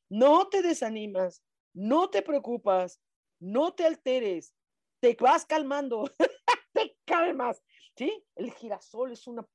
[0.09, 1.43] No te desanimas,
[1.75, 3.01] no te preocupas,
[3.41, 4.55] no te alteres,
[5.01, 6.05] te vas calmando,
[6.73, 7.63] te calmas.
[7.97, 8.25] ¿Sí?
[8.35, 9.47] El girasol es una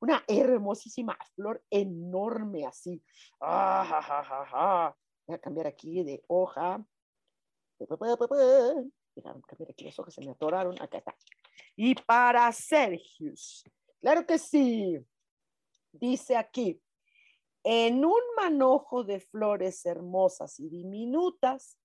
[0.00, 3.02] una hermosísima flor enorme así.
[3.40, 4.94] Ah,
[5.26, 6.84] Voy a cambiar aquí de hoja.
[9.46, 10.80] Cambiar aquí las hojas, se me atoraron.
[10.80, 11.14] Acá está.
[11.76, 13.64] Y para Sergius,
[14.00, 14.98] claro que sí.
[15.92, 16.80] Dice aquí,
[17.64, 21.78] en un manojo de flores hermosas y diminutas,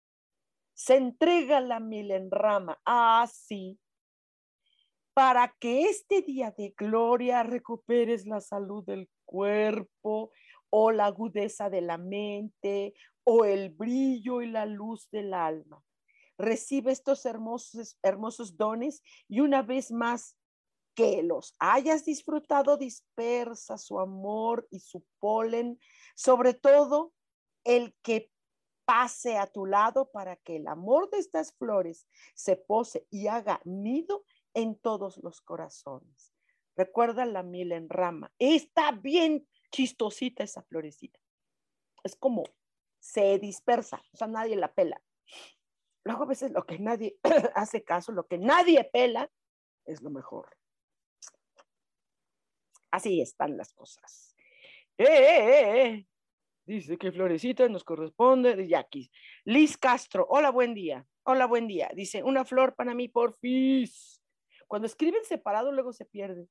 [0.74, 3.80] se entrega la milenrama así
[5.14, 10.32] para que este día de gloria recuperes la salud del cuerpo
[10.70, 15.82] o la agudeza de la mente o el brillo y la luz del alma.
[16.38, 20.36] Recibe estos hermosos, hermosos dones y una vez más
[20.96, 25.80] que los hayas disfrutado, dispersa su amor y su polen,
[26.16, 27.14] sobre todo
[27.64, 28.32] el que
[28.86, 33.60] pase a tu lado para que el amor de estas flores se pose y haga
[33.66, 36.34] nido en todos los corazones.
[36.76, 38.32] Recuerda la miel en rama.
[38.38, 41.20] Está bien chistosita esa florecita.
[42.04, 42.44] Es como
[43.00, 45.02] se dispersa, o sea, nadie la pela.
[46.04, 47.18] Luego a veces lo que nadie
[47.56, 49.32] hace caso, lo que nadie pela,
[49.86, 50.56] es lo mejor.
[52.96, 54.34] Así están las cosas.
[54.98, 56.08] ¡Eh, eh, eh!
[56.66, 59.12] Dice que Florecita nos corresponde de Yaquis.
[59.44, 61.06] Liz Castro, hola, buen día.
[61.24, 61.92] Hola, buen día.
[61.94, 64.24] Dice, una flor para mí, porfis.
[64.68, 66.48] Cuando escriben separado, luego se pierde.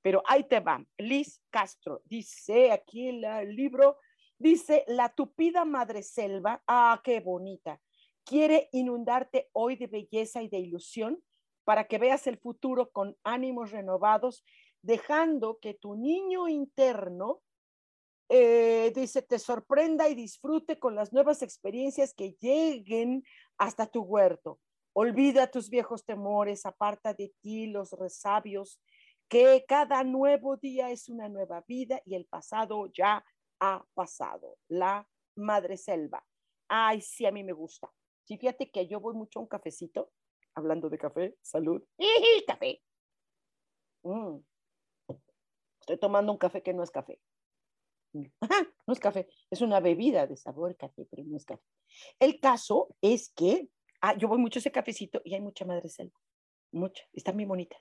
[0.00, 0.80] Pero ahí te va.
[0.96, 3.98] Liz Castro, dice aquí el libro,
[4.38, 7.80] dice, la tupida madre selva, ah, qué bonita,
[8.24, 11.20] quiere inundarte hoy de belleza y de ilusión
[11.64, 14.44] para que veas el futuro con ánimos renovados,
[14.82, 17.42] dejando que tu niño interno
[18.32, 23.24] eh, dice, te sorprenda y disfrute con las nuevas experiencias que lleguen
[23.58, 24.60] hasta tu huerto.
[24.92, 28.80] Olvida tus viejos temores, aparta de ti los resabios,
[29.28, 33.24] que cada nuevo día es una nueva vida y el pasado ya
[33.60, 34.58] ha pasado.
[34.68, 36.24] La madre selva.
[36.68, 37.90] Ay, sí, a mí me gusta.
[38.24, 40.12] Sí, fíjate que yo voy mucho a un cafecito,
[40.54, 41.82] hablando de café, salud.
[41.98, 42.06] ¡Y
[42.46, 42.80] café!
[44.04, 44.38] Mm.
[45.98, 47.18] Tomando un café que no es café.
[48.86, 51.62] no es café, es una bebida de sabor café, pero no es café.
[52.18, 53.68] El caso es que
[54.00, 56.18] ah, yo voy mucho a ese cafecito y hay mucha madre selva,
[56.72, 57.80] mucha, están bien bonitas.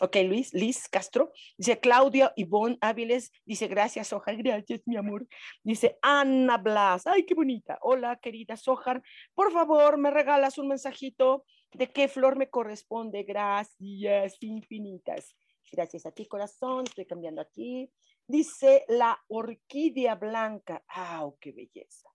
[0.00, 5.26] Ok, Luis, Liz Castro, dice Claudia Ivonne Áviles, dice gracias, Sojar, gracias, mi amor.
[5.62, 7.78] Dice Ana Blas, ay, qué bonita.
[7.80, 9.02] Hola, querida Sojar,
[9.34, 13.22] por favor, me regalas un mensajito de qué flor me corresponde.
[13.22, 15.36] Gracias infinitas.
[15.74, 16.84] Gracias a ti, corazón.
[16.84, 17.90] Estoy cambiando aquí.
[18.28, 20.84] Dice la orquídea blanca.
[20.88, 22.08] ¡Ah, qué belleza!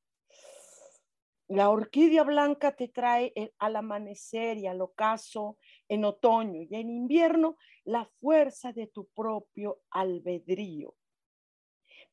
[1.50, 5.58] La orquídea blanca te trae al amanecer y al ocaso
[5.89, 10.95] en otoño y en invierno la fuerza de tu propio albedrío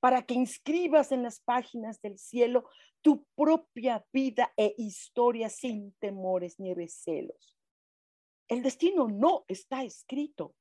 [0.00, 2.68] para que inscribas en las páginas del cielo
[3.02, 7.56] tu propia vida e historia sin temores ni recelos.
[8.48, 10.54] El destino no está escrito,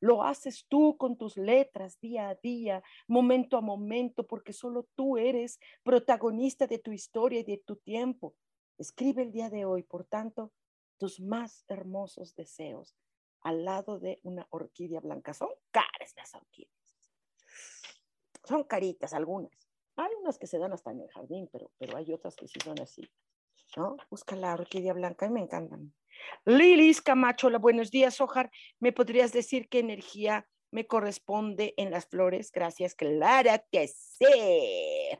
[0.00, 5.18] lo haces tú con tus letras día a día, momento a momento, porque solo tú
[5.18, 8.34] eres protagonista de tu historia y de tu tiempo.
[8.78, 10.52] Escribe el día de hoy, por tanto,
[10.98, 12.96] tus más hermosos deseos
[13.42, 15.34] al lado de una orquídea blanca.
[15.34, 16.74] Son caras las orquídeas.
[18.44, 19.52] Son caritas algunas.
[19.96, 22.58] Hay unas que se dan hasta en el jardín, pero, pero hay otras que sí
[22.62, 23.02] son así.
[23.76, 23.96] ¿No?
[24.10, 25.94] Busca la orquídea blanca y me encantan.
[26.44, 28.50] Lilis Camacho, buenos días, Ojar.
[28.78, 32.50] ¿Me podrías decir qué energía me corresponde en las flores?
[32.52, 35.18] Gracias, Clara que sí.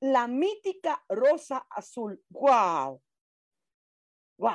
[0.00, 2.22] La mítica rosa azul.
[2.28, 3.00] ¡Wow!
[4.38, 4.52] ¡Wow!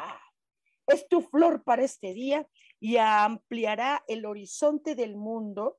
[0.88, 2.48] Es tu flor para este día
[2.80, 5.78] y ampliará el horizonte del mundo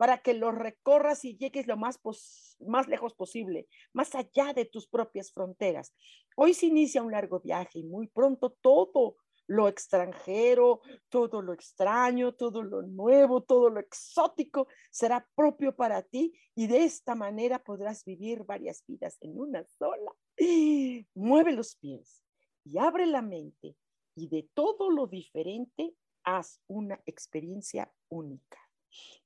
[0.00, 2.00] para que lo recorras y llegues lo más,
[2.60, 5.92] más lejos posible, más allá de tus propias fronteras.
[6.36, 12.32] Hoy se inicia un largo viaje y muy pronto todo lo extranjero, todo lo extraño,
[12.32, 18.02] todo lo nuevo, todo lo exótico será propio para ti y de esta manera podrás
[18.02, 20.12] vivir varias vidas en una sola.
[21.14, 22.22] Mueve los pies
[22.64, 23.76] y abre la mente
[24.14, 25.92] y de todo lo diferente
[26.24, 28.69] haz una experiencia única.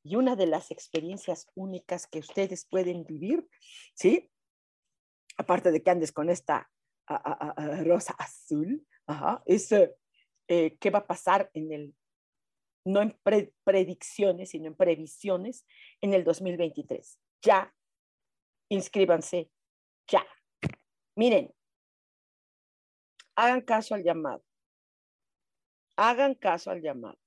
[0.03, 3.49] Y una de las experiencias únicas que ustedes pueden vivir,
[3.95, 4.31] ¿sí?
[5.37, 6.71] Aparte de que andes con esta
[7.85, 8.87] rosa azul,
[9.47, 11.95] es eh, qué va a pasar en el,
[12.85, 13.19] no en
[13.65, 15.67] predicciones, sino en previsiones
[16.01, 17.19] en el 2023.
[17.43, 17.75] Ya,
[18.69, 19.51] inscríbanse,
[20.07, 20.25] ya.
[21.17, 21.55] Miren,
[23.37, 24.45] hagan caso al llamado.
[25.97, 27.19] Hagan caso al llamado.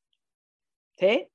[0.97, 1.29] ¿Sí?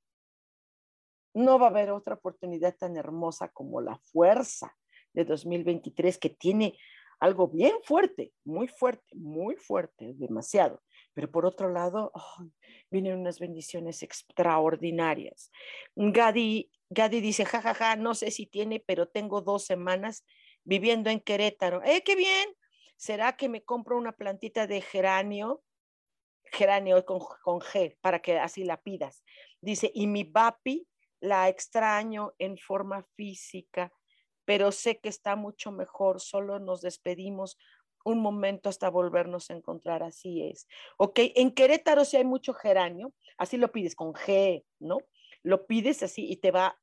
[1.34, 4.76] No va a haber otra oportunidad tan hermosa como la fuerza
[5.12, 6.78] de 2023 que tiene
[7.22, 10.82] algo bien fuerte, muy fuerte, muy fuerte, demasiado.
[11.14, 12.12] Pero por otro lado,
[12.90, 15.52] vienen unas bendiciones extraordinarias.
[15.94, 20.24] Gadi, Gadi dice, jajaja, ja, ja, no sé si tiene, pero tengo dos semanas
[20.64, 21.80] viviendo en Querétaro.
[21.84, 22.48] ¡Eh, qué bien!
[22.96, 25.62] ¿Será que me compro una plantita de geranio?
[26.52, 29.22] Geranio con, con G, para que así la pidas.
[29.60, 30.88] Dice, y mi papi
[31.22, 33.92] la extraño en forma física,
[34.44, 37.56] pero sé que está mucho mejor, solo nos despedimos
[38.04, 40.66] un momento hasta volvernos a encontrar, así es.
[40.98, 44.98] Ok, en Querétaro sí hay mucho geranio, así lo pides con G, ¿no?
[45.44, 46.79] lo pides así y te va,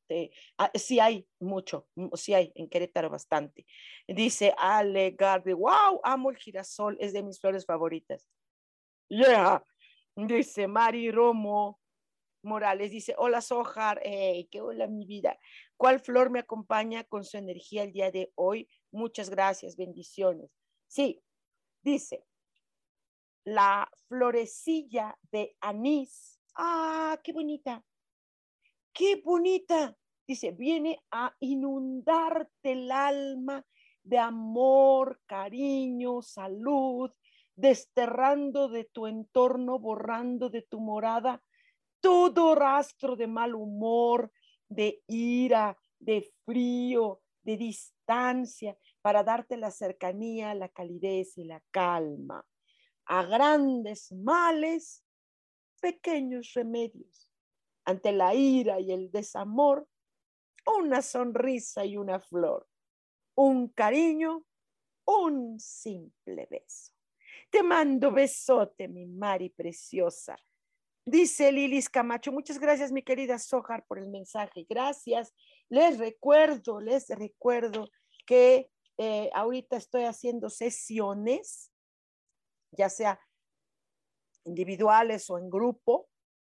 [0.58, 3.66] ah, sí hay mucho, sí hay en Querétaro bastante.
[4.08, 8.28] Dice Ale Garde, wow, amo el girasol, es de mis flores favoritas.
[9.08, 9.64] Yeah,
[10.16, 11.80] dice Mari Romo
[12.42, 15.38] Morales, dice, hola Sojar, hey, qué hola mi vida.
[15.76, 18.70] ¿Cuál flor me acompaña con su energía el día de hoy?
[18.92, 20.50] Muchas gracias, bendiciones.
[20.88, 21.22] Sí,
[21.82, 22.26] dice,
[23.44, 26.40] la florecilla de anís.
[26.56, 27.84] Ah, qué bonita.
[28.94, 29.98] Qué bonita.
[30.26, 33.66] Dice, viene a inundarte el alma
[34.04, 37.12] de amor, cariño, salud,
[37.56, 41.44] desterrando de tu entorno, borrando de tu morada
[42.02, 44.32] todo rastro de mal humor,
[44.68, 52.45] de ira, de frío, de distancia, para darte la cercanía, la calidez y la calma.
[53.06, 55.04] A grandes males,
[55.82, 57.32] pequeños remedios.
[57.86, 59.88] Ante la ira y el desamor,
[60.78, 62.68] una sonrisa y una flor.
[63.36, 64.45] Un cariño,
[65.06, 66.93] un simple beso.
[67.50, 70.38] Te mando besote, mi Mari preciosa.
[71.12, 74.68] Dice Lilis Camacho, muchas gracias, mi querida Sojar, por el mensaje.
[74.70, 75.34] Gracias.
[75.68, 77.89] Les recuerdo, les recuerdo
[78.28, 81.72] que eh, ahorita estoy haciendo sesiones,
[82.78, 83.20] ya sea
[84.45, 86.07] individuales o en grupo,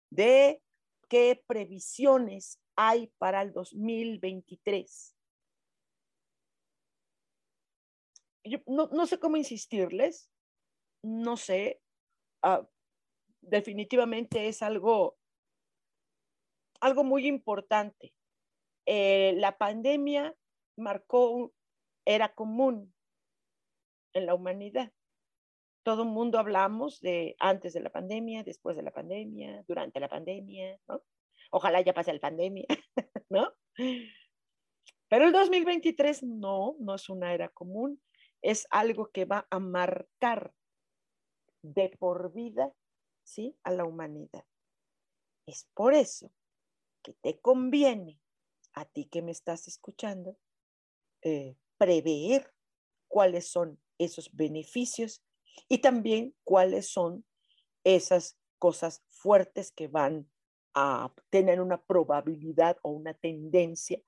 [0.10, 0.64] de
[1.10, 5.18] qué previsiones hay para el 2023.
[8.46, 10.30] Yo no, sé cómo insistirles,
[11.04, 11.82] no sé,
[12.42, 12.66] ah,
[13.48, 15.18] definitivamente es algo,
[16.80, 18.14] algo muy importante.
[18.86, 20.36] Eh, la pandemia
[20.78, 21.54] marcó,
[22.06, 22.94] era común
[24.14, 24.92] en la humanidad.
[25.84, 30.10] Todo el mundo hablamos de antes de la pandemia, después de la pandemia, durante la
[30.10, 30.80] pandemia.
[31.52, 32.66] Ojalá ya pase la pandemia,
[33.30, 33.54] ¿no?
[35.08, 38.02] Pero el 2023 no, no es una era común,
[38.42, 40.54] es algo que va a marcar
[41.62, 42.72] de por vida
[43.26, 43.58] ¿sí?
[43.64, 44.46] a la humanidad.
[45.46, 46.32] Es por eso
[47.04, 48.22] que te conviene
[48.74, 50.38] a ti que me estás escuchando
[51.22, 52.54] eh, prever
[53.08, 55.24] cuáles son esos beneficios
[55.68, 57.26] y también cuáles son
[57.84, 60.30] esas cosas fuertes que van
[60.74, 64.02] a tener una probabilidad o una tendencia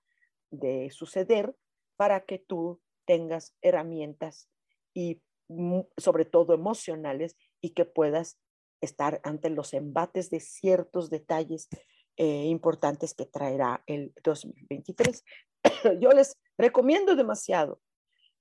[0.51, 1.55] de suceder
[1.95, 4.49] para que tú tengas herramientas
[4.93, 8.37] y mm, sobre todo emocionales y que puedas
[8.81, 11.67] estar ante los embates de ciertos detalles
[12.15, 15.23] eh, importantes que traerá el 2023.
[16.01, 17.79] Yo les recomiendo demasiado,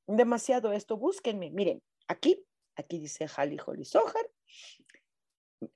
[0.07, 0.97] demasiado esto.
[0.97, 2.45] Búsquenme, miren, aquí,
[2.76, 4.30] aquí dice Jali Holly Sohar.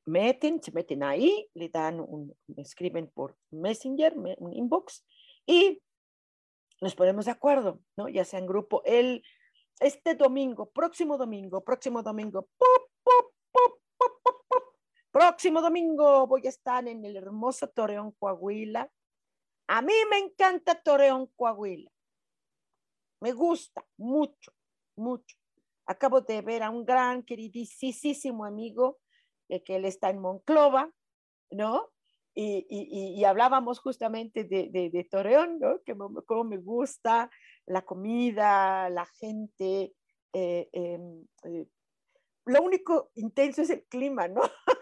[0.05, 5.05] Meten, se meten ahí, le dan un, me escriben por Messenger, un inbox
[5.47, 5.83] y
[6.81, 8.09] nos ponemos de acuerdo, ¿no?
[8.09, 8.83] Ya sea en grupo.
[8.85, 9.23] El,
[9.81, 12.91] este domingo, próximo domingo, próximo domingo, ¡pop!
[15.11, 18.89] Próximo domingo voy a estar en el hermoso Torreón, Coahuila.
[19.67, 21.91] A mí me encanta Torreón, Coahuila.
[23.21, 24.53] Me gusta mucho,
[24.97, 25.37] mucho.
[25.87, 28.99] Acabo de ver a un gran, queridísimo amigo
[29.49, 30.93] eh, que él está en Monclova,
[31.51, 31.91] ¿no?
[32.33, 35.83] Y, hablábamos justamente de, Torreón, ¿no?
[35.83, 37.29] Que como me gusta
[37.67, 39.93] la comida, la gente.
[40.33, 41.67] Eh, em, eh,
[42.47, 44.41] lo único intenso es el clima, ¿no?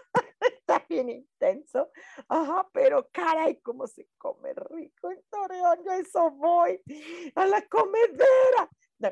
[0.89, 1.91] bien intenso.
[2.27, 5.79] Ajá, pero caray, cómo se come rico en Torreón.
[5.85, 6.81] Yo eso voy
[7.35, 8.69] a la comedera.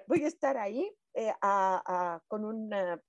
[0.07, 1.31] Voy a estar ahí eh,
[2.27, 3.01] con una,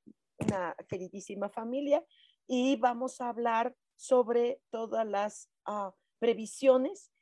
[0.88, 2.04] queridísima familia
[2.46, 7.12] y vamos a hablar sobre todas las ah, previsiones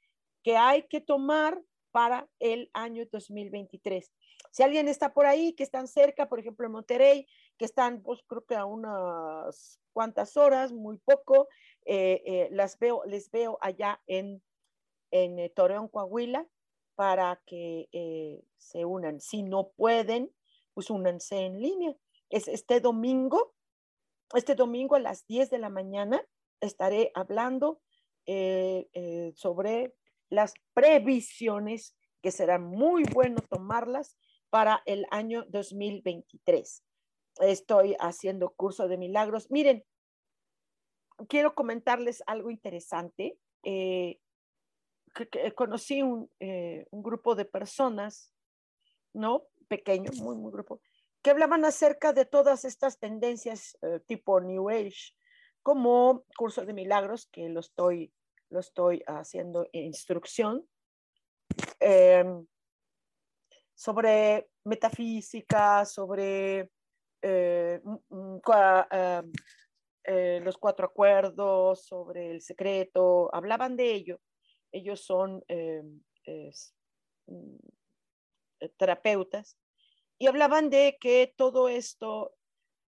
[0.43, 4.13] que hay que tomar para el año 2023.
[4.51, 7.27] Si alguien está por ahí, que están cerca, por ejemplo en Monterrey,
[7.57, 11.49] que están, pues creo que a unas cuantas horas, muy poco,
[11.87, 14.43] eh, eh, las veo, les veo allá en,
[15.11, 16.47] eh, Torreón, Coahuila,
[16.97, 17.89] para que
[18.59, 19.23] se unan.
[19.23, 20.31] Si no pueden,
[20.75, 21.97] pues únanse en línea.
[22.29, 23.55] Es este domingo,
[24.35, 26.23] este domingo a las 10 de la mañana
[26.61, 27.81] estaré hablando
[29.35, 29.95] sobre
[30.29, 34.19] las previsiones que será muy bueno tomarlas
[34.51, 36.83] para el año 2023
[37.41, 39.51] estoy haciendo curso de milagros.
[39.51, 39.85] Miren,
[41.29, 43.39] quiero comentarles algo interesante.
[43.63, 44.21] Eh,
[45.55, 46.03] conocí
[46.41, 48.33] eh, un, grupo de personas,
[49.15, 49.45] ¿no?
[49.69, 50.81] Pequeño, muy, muy grupo,
[51.23, 55.15] que hablaban acerca de todas estas tendencias eh, tipo New Age,
[55.63, 58.13] como curso de milagros, que lo estoy
[58.51, 60.67] lo estoy haciendo en instrucción,
[61.81, 62.47] em,
[63.75, 66.71] sobre metafísica, sobre
[67.29, 69.33] eh, em,
[70.05, 74.21] eh, los cuatro acuerdos, sobre el secreto, hablaban de ello.
[74.71, 76.01] Ellos son em,
[77.27, 77.57] mm,
[78.77, 79.59] terapeutas
[80.19, 82.33] y hablaban de que todo esto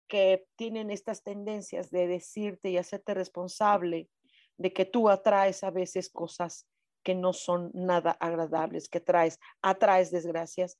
[0.07, 4.09] que tienen estas tendencias de decirte y hacerte responsable
[4.57, 6.67] de que tú atraes a veces cosas
[7.03, 10.77] que no son nada agradables, que traes, atraes desgracias.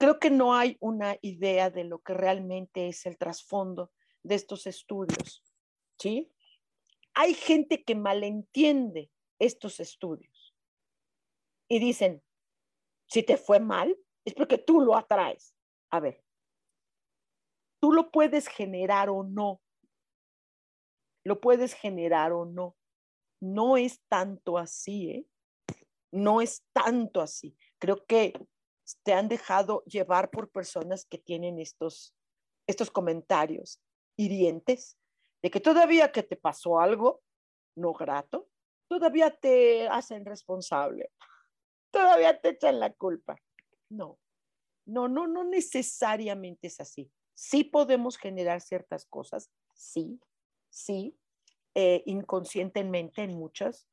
[0.00, 3.92] Creo que no hay una idea de lo que realmente es el trasfondo
[4.22, 5.44] de estos estudios,
[5.98, 6.32] ¿sí?
[7.12, 10.56] Hay gente que malentiende estos estudios
[11.68, 12.22] y dicen,
[13.08, 13.94] si te fue mal,
[14.24, 15.54] es porque tú lo atraes.
[15.90, 16.24] A ver,
[17.78, 19.60] tú lo puedes generar o no.
[21.24, 22.74] Lo puedes generar o no.
[23.38, 25.26] No es tanto así, ¿eh?
[26.10, 27.54] No es tanto así.
[27.78, 28.32] Creo que
[29.02, 32.14] te han dejado llevar por personas que tienen estos,
[32.66, 33.80] estos comentarios
[34.16, 34.98] hirientes
[35.42, 37.22] de que todavía que te pasó algo
[37.76, 38.48] no grato,
[38.88, 41.10] todavía te hacen responsable,
[41.90, 43.36] todavía te echan la culpa.
[43.88, 44.18] No,
[44.84, 47.10] no, no, no necesariamente es así.
[47.34, 50.20] Sí podemos generar ciertas cosas, sí,
[50.68, 51.16] sí,
[51.74, 53.86] eh, inconscientemente en muchas,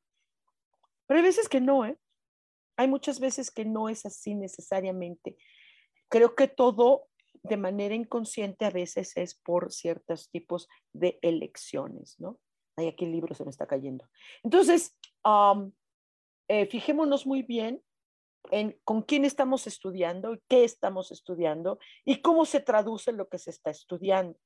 [1.06, 1.98] pero hay veces que no, ¿eh?
[2.78, 5.36] Hay muchas veces que no es así necesariamente.
[6.08, 7.08] Creo que todo
[7.42, 12.38] de manera inconsciente a veces es por ciertos tipos de elecciones, ¿no?
[12.76, 14.08] Ay, aquí el libro se me está cayendo.
[14.44, 14.96] Entonces,
[16.48, 17.82] eh, fijémonos muy bien
[18.52, 23.50] en con quién estamos estudiando, qué estamos estudiando y cómo se traduce lo que se
[23.50, 24.38] está estudiando.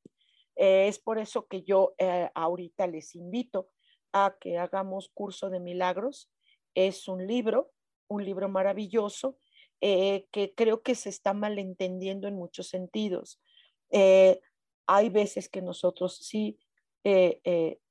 [0.57, 3.69] Eh, es por eso que yo eh, ahorita les invito
[4.13, 6.33] a que hagamos curso de milagros.
[6.75, 7.71] Es un libro,
[8.09, 9.39] un libro maravilloso
[9.81, 13.41] eh, que creo que se está malentendiendo en muchos sentidos.
[14.87, 16.59] hay veces que nosotros sí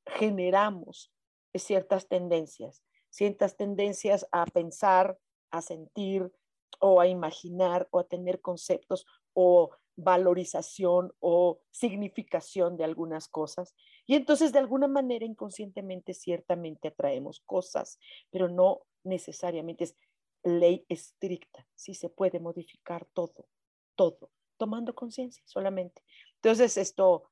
[0.06, 1.12] generamos
[1.54, 5.18] ciertas tendencias, ciertas tendencias a pensar,
[5.52, 6.32] a sentir
[6.80, 13.76] o a imaginar o a tener conceptos o valorización o significación de algunas cosas.
[14.08, 18.00] Y entonces de alguna manera inconscientemente ciertamente atraemos cosas,
[18.32, 19.96] pero no necesariamente es
[20.44, 21.68] ley estricta.
[21.76, 23.48] Sí se puede modificar todo,
[23.96, 26.04] todo, tomando conciencia solamente.
[26.36, 27.32] Entonces esto,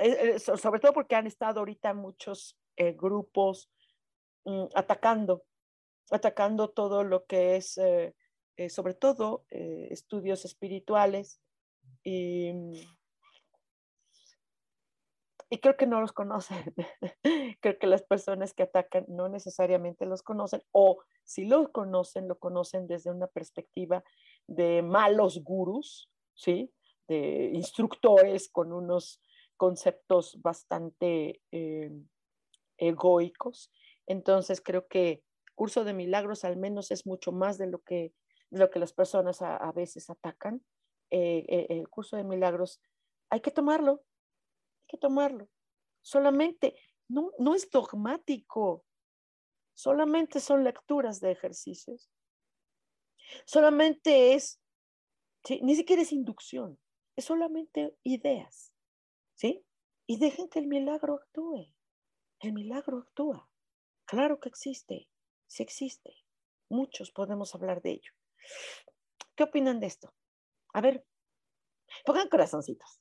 [0.00, 3.70] eh, eh, sobre todo porque han estado ahorita muchos eh, grupos
[4.44, 5.44] mm, atacando
[6.10, 7.78] atacando todo lo que es,
[8.72, 11.38] sobre todo, estudios espirituales.
[12.02, 12.54] Y,
[15.50, 16.74] y creo que no los conocen.
[17.60, 22.38] creo que las personas que atacan no necesariamente los conocen o si los conocen, lo
[22.38, 24.04] conocen desde una perspectiva
[24.46, 26.72] de malos gurús, ¿sí?
[27.06, 29.22] De instructores con unos
[29.56, 31.40] conceptos bastante
[32.76, 33.70] egoicos.
[34.06, 35.22] Entonces creo que
[35.54, 38.12] curso de milagros al menos es mucho más de lo que,
[38.50, 40.62] lo que las personas a, veces atacan.
[41.10, 42.80] Eh, eh, el curso de milagros
[43.28, 44.02] hay que tomarlo,
[44.88, 45.48] que tomarlo.
[46.02, 46.74] Solamente,
[47.08, 48.84] no, no es dogmático,
[49.74, 52.10] solamente son lecturas de ejercicios.
[53.44, 54.60] Solamente es,
[55.62, 56.78] ni siquiera es inducción,
[57.16, 58.72] es solamente ideas,
[59.34, 59.64] ¿sí?
[60.06, 61.72] Y dejen que el milagro actúe.
[62.40, 63.50] El milagro actúa.
[64.06, 65.08] Claro que existe
[65.46, 66.14] si existe.
[66.70, 68.12] Muchos podemos hablar de ello.
[69.34, 70.14] ¿Qué opinan de esto?
[70.72, 71.04] A ver,
[72.04, 73.00] pongan corazoncitos.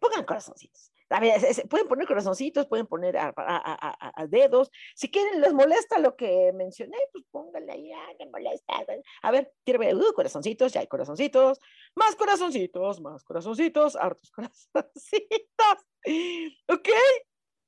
[0.00, 0.92] Pongan corazoncitos.
[1.10, 4.70] A ver, pueden poner corazoncitos, pueden poner a, dedos.
[4.94, 8.84] Si quieren, les molesta lo que mencioné, pues pónganle ahí, ah, me molesta.
[9.22, 11.60] A ver, quiero ver, uh, corazoncitos, ya hay corazoncitos,
[11.94, 15.86] más corazoncitos, más corazoncitos, hartos corazoncitos.
[16.68, 16.88] ¿Ok?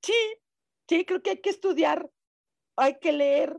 [0.02, 0.14] Sí,
[0.88, 2.10] sí, creo que hay que estudiar
[2.76, 3.58] hay que leer,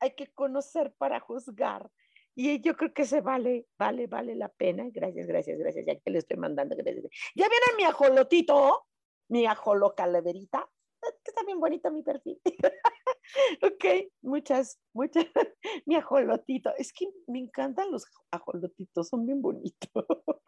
[0.00, 1.90] hay que conocer para juzgar.
[2.38, 4.84] Y yo creo que se vale, vale, vale la pena.
[4.92, 5.86] Gracias, gracias, gracias.
[5.86, 7.06] Ya que le estoy mandando, gracias.
[7.34, 8.84] ¿Ya vieron mi ajolotito?
[9.28, 10.68] Mi ajolo calaverita.
[11.00, 12.38] Que está bien bonito mi perfil.
[13.62, 15.24] ok, muchas, muchas.
[15.86, 16.74] mi ajolotito.
[16.76, 19.88] Es que me encantan los ajolotitos, son bien bonitos.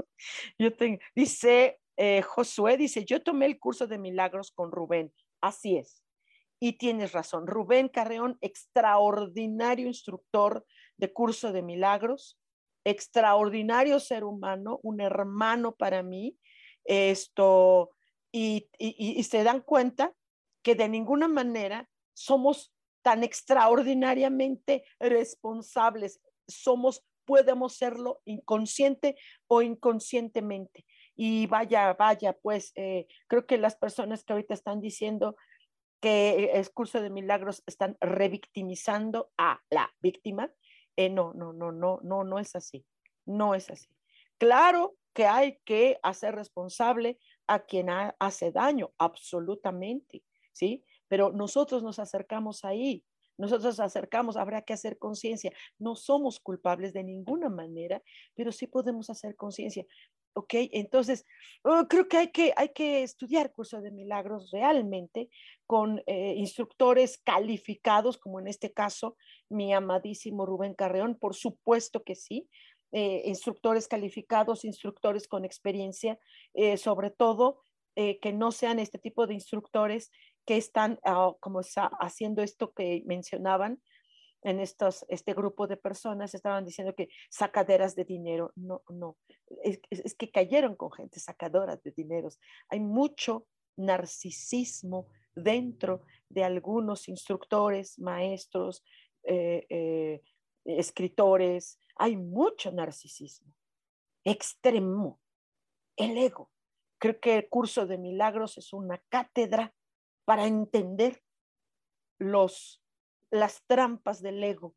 [0.59, 5.11] yo tengo, dice eh, Josué, dice, yo tomé el curso de milagros con Rubén.
[5.41, 6.05] Así es.
[6.61, 10.66] Y tienes razón, Rubén Carreón, extraordinario instructor
[10.99, 12.38] de curso de milagros,
[12.84, 16.36] extraordinario ser humano, un hermano para mí,
[16.84, 17.90] esto,
[18.32, 20.14] y, y, se dan cuenta
[20.62, 22.72] que de ninguna manera somos
[23.03, 26.20] tan extraordinariamente responsables.
[26.46, 29.16] Somos, podemos serlo inconsciente
[29.49, 30.84] o inconscientemente.
[31.14, 35.36] Y vaya, vaya, pues eh, creo que las personas que ahorita están diciendo
[36.01, 40.51] que el curso de milagros están revictimizando a la víctima,
[40.99, 42.84] eh, no, no, no, no, no, no es así.
[43.24, 43.88] No es así.
[44.36, 47.88] Claro que hay que hacer responsable a quien
[48.18, 50.84] hace daño, absolutamente, ¿sí?
[51.07, 53.05] Pero nosotros nos acercamos ahí,
[53.36, 55.53] nosotros nos acercamos, habrá que hacer conciencia.
[55.78, 58.03] No somos culpables de ninguna manera,
[58.34, 59.86] pero sí podemos hacer conciencia.
[60.34, 60.54] ¿Ok?
[60.72, 61.24] Entonces,
[61.62, 65.30] oh, creo que hay, que hay que estudiar curso de milagros realmente
[65.66, 69.16] con eh, instructores calificados, como en este caso
[69.48, 72.48] mi amadísimo Rubén Carreón, por supuesto que sí,
[72.92, 76.18] eh, instructores calificados, instructores con experiencia,
[76.54, 77.62] eh, sobre todo
[78.22, 80.12] que no sean este tipo de instructores
[80.46, 83.82] que están ah, como está haciendo esto que mencionaban
[84.43, 88.53] en estos, este grupo de personas, estaban diciendo que sacaderas de dinero.
[88.57, 89.16] No, no,
[89.62, 89.80] es,
[90.14, 92.39] que cayeron con gente sacadoras de dineros.
[92.68, 98.82] Hay mucho narcisismo dentro de algunos instructores, maestros,
[100.64, 103.53] escritores, hay mucho narcisismo,
[104.24, 105.20] extremo,
[105.97, 106.51] el ego.
[106.99, 109.74] Creo que el curso de milagros es una cátedra
[110.24, 111.22] para entender
[112.18, 112.82] los,
[113.30, 114.74] las trampas del ego.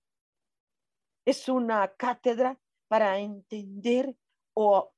[1.26, 4.16] Es una cátedra para entender
[4.54, 4.94] o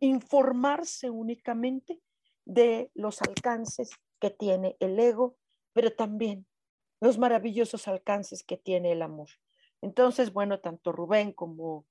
[0.00, 2.00] informarse únicamente
[2.44, 5.36] de los alcances que tiene el ego,
[5.72, 6.46] pero también
[7.00, 9.28] los maravillosos alcances que tiene el amor.
[9.80, 11.86] Entonces, bueno, tanto Rubén como,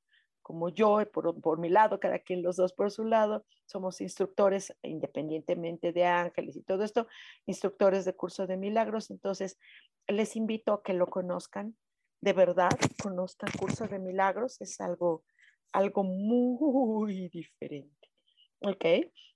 [0.50, 4.76] como yo, por, por mi lado, cada quien los dos por su lado, somos instructores,
[4.82, 7.06] independientemente de ángeles y todo esto,
[7.46, 9.12] instructores de curso de milagros.
[9.12, 9.60] Entonces,
[10.08, 11.78] les invito a que lo conozcan,
[12.22, 12.72] de verdad,
[13.04, 15.24] conozcan curso de milagros, es algo,
[15.72, 18.10] algo muy diferente.
[18.62, 18.86] ¿Ok?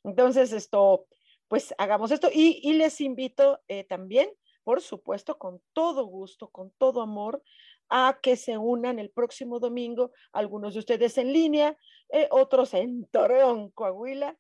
[0.04, 1.06] Entonces, esto,
[1.48, 4.32] pues hagamos esto y, les invito eh, también,
[4.64, 7.44] por supuesto, con todo gusto, con todo amor,
[7.90, 11.78] a que se unan el próximo domingo, algunos de ustedes en línea,
[12.10, 14.38] eh, otros en Torreón, Coahuila,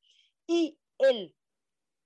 [0.48, 1.36] y el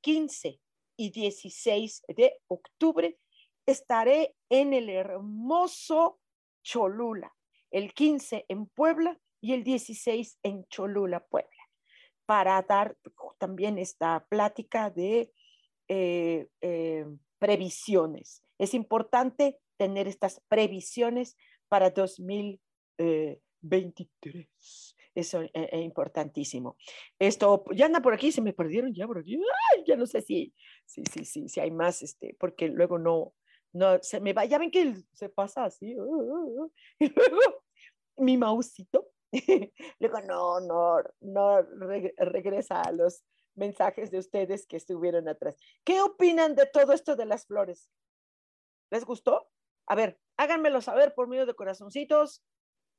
[0.02, 0.60] 15
[0.98, 3.20] y 16 de octubre
[3.66, 6.20] estaré en el hermoso
[6.64, 7.36] Cholula,
[7.72, 11.70] el 15 en Puebla y el 16 en Cholula, Puebla,
[12.26, 12.98] para dar
[13.38, 15.32] también esta plática de
[15.88, 17.06] eh, eh,
[17.40, 18.44] previsiones.
[18.58, 24.48] Es importante tener estas previsiones para 2023.
[25.16, 26.78] Eso es, importantísimo.
[27.18, 29.40] Esto, ya anda por aquí, se me perdieron ya por aquí.
[29.88, 30.54] ya no sé si,
[30.86, 33.34] si, si, si, si hay más, este, porque luego no,
[33.74, 35.96] no, se me va, ya ven que se pasa así.
[35.96, 37.64] Uh, uh, uh, y luego
[38.18, 39.10] mi mausito,
[40.00, 41.62] luego no, no, no
[42.18, 43.24] regresa a los
[43.56, 45.58] mensajes de ustedes que estuvieron atrás.
[45.84, 47.90] ¿Qué opinan de todo esto de las flores?
[48.92, 49.50] ¿Les gustó?
[49.88, 52.44] A ver, háganmelo saber por medio de corazoncitos,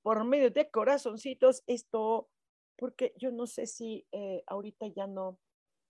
[0.03, 2.29] por medio de corazoncitos, esto,
[2.77, 5.39] porque yo no sé si eh, ahorita ya no,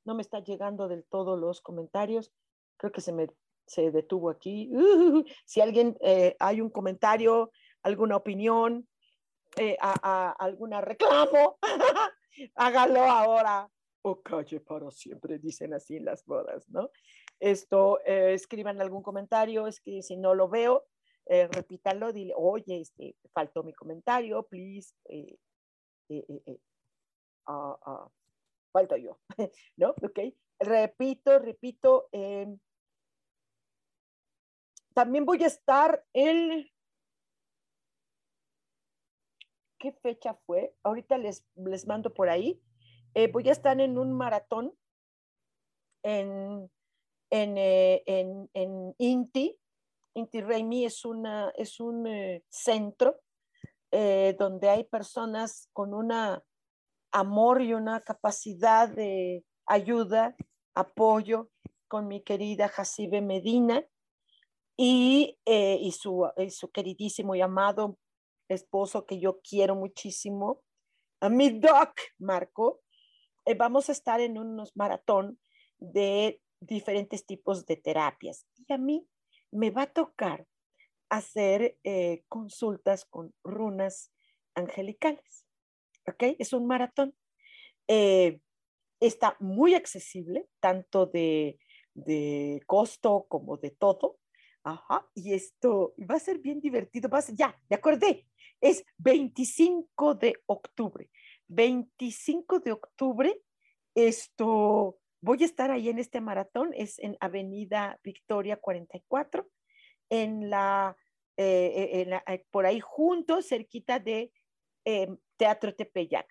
[0.04, 2.32] no me está llegando del todo los comentarios.
[2.76, 3.28] Creo que se me
[3.66, 4.70] se detuvo aquí.
[5.44, 8.88] si alguien, eh, hay un comentario, alguna opinión,
[9.56, 11.58] eh, alguna reclamo,
[12.54, 13.70] hágalo ahora
[14.02, 16.90] o calle para siempre, dicen así en las bodas, ¿no?
[17.40, 20.86] Esto, eh, escriban algún comentario, es que si no lo veo,
[21.26, 25.38] eh, repítalo, dile, oye, este, faltó mi comentario, please, eh,
[26.08, 26.58] eh,
[27.46, 28.08] ah, ah,
[28.72, 29.18] falto yo,
[29.76, 29.90] ¿no?
[29.90, 30.20] Ok,
[30.58, 32.58] repito, repito, em,
[34.94, 36.72] también voy a estar el,
[39.78, 40.74] ¿qué fecha fue?
[40.82, 42.60] Ahorita les, les mando por ahí,
[43.32, 44.72] voy a estar en un maratón
[46.02, 46.70] en
[47.30, 49.58] eh, en, en, INTI.
[50.14, 53.20] Inti Reimi es, una, es un eh, centro
[53.90, 56.12] eh, donde hay personas con un
[57.12, 60.34] amor y una capacidad de ayuda,
[60.74, 61.50] apoyo
[61.86, 63.84] con mi querida Jacibe Medina
[64.76, 67.98] y, y, su, su queridísimo y amado
[68.48, 70.62] esposo que yo quiero muchísimo,
[71.20, 72.80] a mi doc Marco.
[73.56, 75.38] vamos a estar en unos maratón
[75.78, 78.46] de diferentes tipos de terapias.
[78.66, 79.06] Y a mí
[79.50, 80.46] me va a tocar
[81.08, 84.12] hacer eh, consultas con runas
[84.54, 85.46] angelicales.
[86.06, 86.36] ¿Ok?
[86.38, 87.14] Es un maratón.
[87.86, 88.40] Eh,
[89.00, 91.58] está muy accesible, tanto de,
[92.66, 94.18] costo como de todo.
[94.64, 97.08] Ajá, y esto va a ser bien divertido.
[97.08, 98.26] Va ya, de acordé.
[98.60, 101.10] Es 25 de octubre.
[101.48, 103.40] 25 de octubre,
[103.94, 109.48] esto, voy a estar ahí en este maratón, es en Avenida Victoria 44,
[110.10, 110.96] en la,
[111.36, 114.32] eh, eh, eh, por ahí junto, cerquita de
[114.84, 116.26] em, Teatro Tepeyac.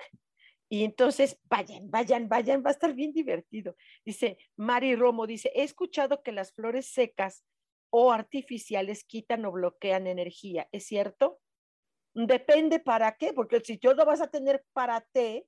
[0.70, 3.76] Y entonces, vayan, vayan, vayan, va a estar bien divertido.
[4.04, 7.46] Dice Mari Romo, dice, he escuchado que las flores secas
[7.90, 10.68] o artificiales quitan o bloquean energía.
[10.74, 11.40] ¿Es cierto?
[12.14, 15.48] Depende para qué, porque si yo lo vas a tener para té,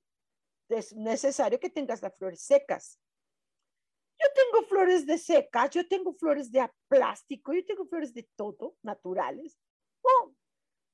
[0.70, 2.98] es necesario que tengas las flores secas.
[4.20, 8.76] Yo tengo flores de secas, yo tengo flores de plástico, yo tengo flores de todo,
[8.82, 9.58] naturales.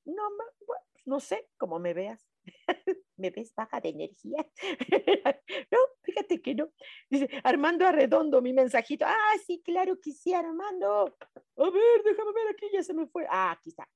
[0.05, 0.23] No,
[0.65, 2.25] pues no sé cómo me veas.
[3.17, 4.47] ¿Me ves baja de energía?
[5.71, 6.69] no, fíjate que no.
[7.09, 9.05] Dice Armando Arredondo, mi mensajito.
[9.05, 11.17] Ah, sí, claro que sí, Armando.
[11.57, 13.25] A ver, déjame ver aquí, ya se me fue.
[13.29, 13.87] Ah, aquí está.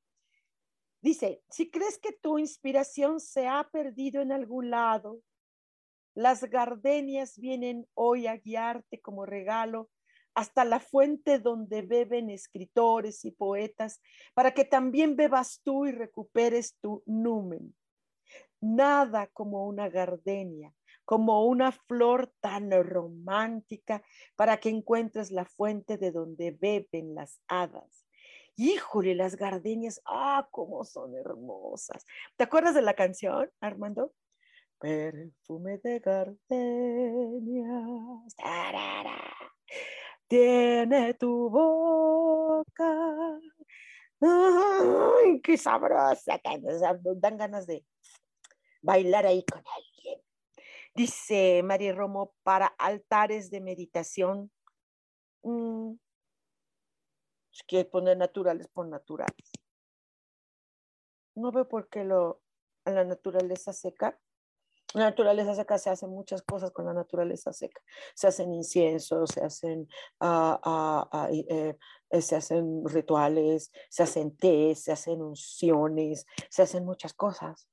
[1.02, 5.22] Dice, si crees que tu inspiración se ha perdido en algún lado,
[6.14, 9.90] las gardenias vienen hoy a guiarte como regalo
[10.34, 14.02] hasta la fuente donde beben escritores y poetas,
[14.34, 17.76] para que también bebas tú y recuperes tu numen
[18.62, 24.04] nada como una gardenia, como una flor tan romántica
[24.36, 28.06] para que encuentres la fuente de donde beben las hadas.
[28.56, 32.06] Híjole, las gardenias, ah, cómo son hermosas.
[32.38, 34.14] ¿Te acuerdas de la canción, Armando?
[34.82, 36.36] Perfume de gardenias.
[40.28, 43.40] Tiene tu boca.
[44.22, 46.42] Ay, qué sabrosa.
[47.16, 47.86] Dan ganas de
[48.82, 50.20] bailar ahí con alguien.
[50.96, 54.52] Dice María Romo, para altares de meditación,
[55.44, 55.94] mmm,
[57.52, 59.52] si quieres poner naturales, pon naturales.
[61.36, 62.42] No veo por qué lo,
[62.86, 64.20] a la naturaleza seca.
[64.94, 67.82] La naturaleza seca se hacen muchas cosas con la naturaleza seca.
[68.14, 69.88] Se hacen inciensos, se hacen,
[70.20, 71.78] ah, ah, ah, eh,
[72.22, 77.70] se hacen rituales, se hacen té, se hacen unciones, se hacen muchas cosas.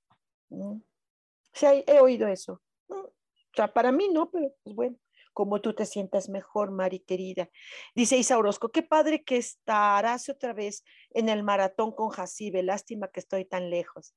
[1.52, 2.62] Sí, he oído eso.
[2.88, 3.12] O
[3.54, 4.96] sea, para mí no, pero pues bueno,
[5.32, 7.48] como tú te sientas mejor, Mari querida.
[7.94, 12.62] Dice Isa Orozco, qué padre que estarás otra vez en el maratón con Jacibe.
[12.62, 14.14] Lástima que estoy tan lejos.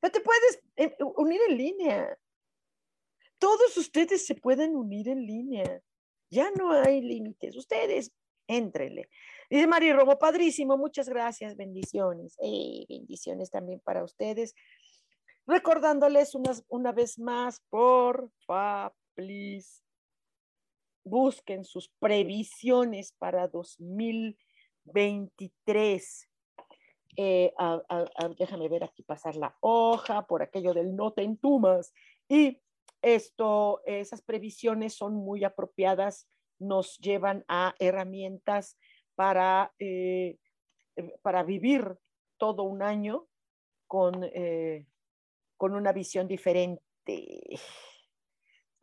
[0.00, 2.18] Pero te puedes eh, unir en línea.
[3.38, 5.82] Todos ustedes se pueden unir en línea.
[6.30, 7.56] Ya no hay límites.
[7.56, 8.12] Ustedes,
[8.46, 9.08] éntrenle.
[9.50, 12.36] Dice Mari Robo, padrísimo, muchas gracias, bendiciones.
[12.88, 14.54] bendiciones también para ustedes.
[15.46, 16.34] Recordándoles
[16.68, 18.94] una vez más, por favor,
[21.04, 26.28] busquen sus previsiones para 2023.
[27.16, 27.52] Eh,
[28.38, 31.94] déjame ver aquí pasar la hoja por aquello del no te entumas.
[32.28, 32.60] Y
[33.04, 36.28] esto, esas previsiones son muy apropiadas,
[36.58, 38.78] nos llevan a herramientas
[39.14, 40.38] para, eh,
[41.22, 41.96] para vivir
[42.38, 43.26] todo un año
[43.86, 44.86] con eh,
[45.56, 46.82] con una visión diferente.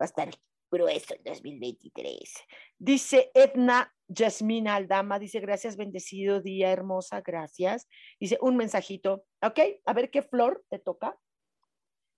[0.00, 0.30] a estar
[0.70, 2.34] grueso el 2023.
[2.78, 7.88] Dice Edna Yasmina Aldama, dice, gracias, bendecido día, hermosa, gracias.
[8.18, 11.16] Dice, un mensajito, ok, a ver qué flor te toca.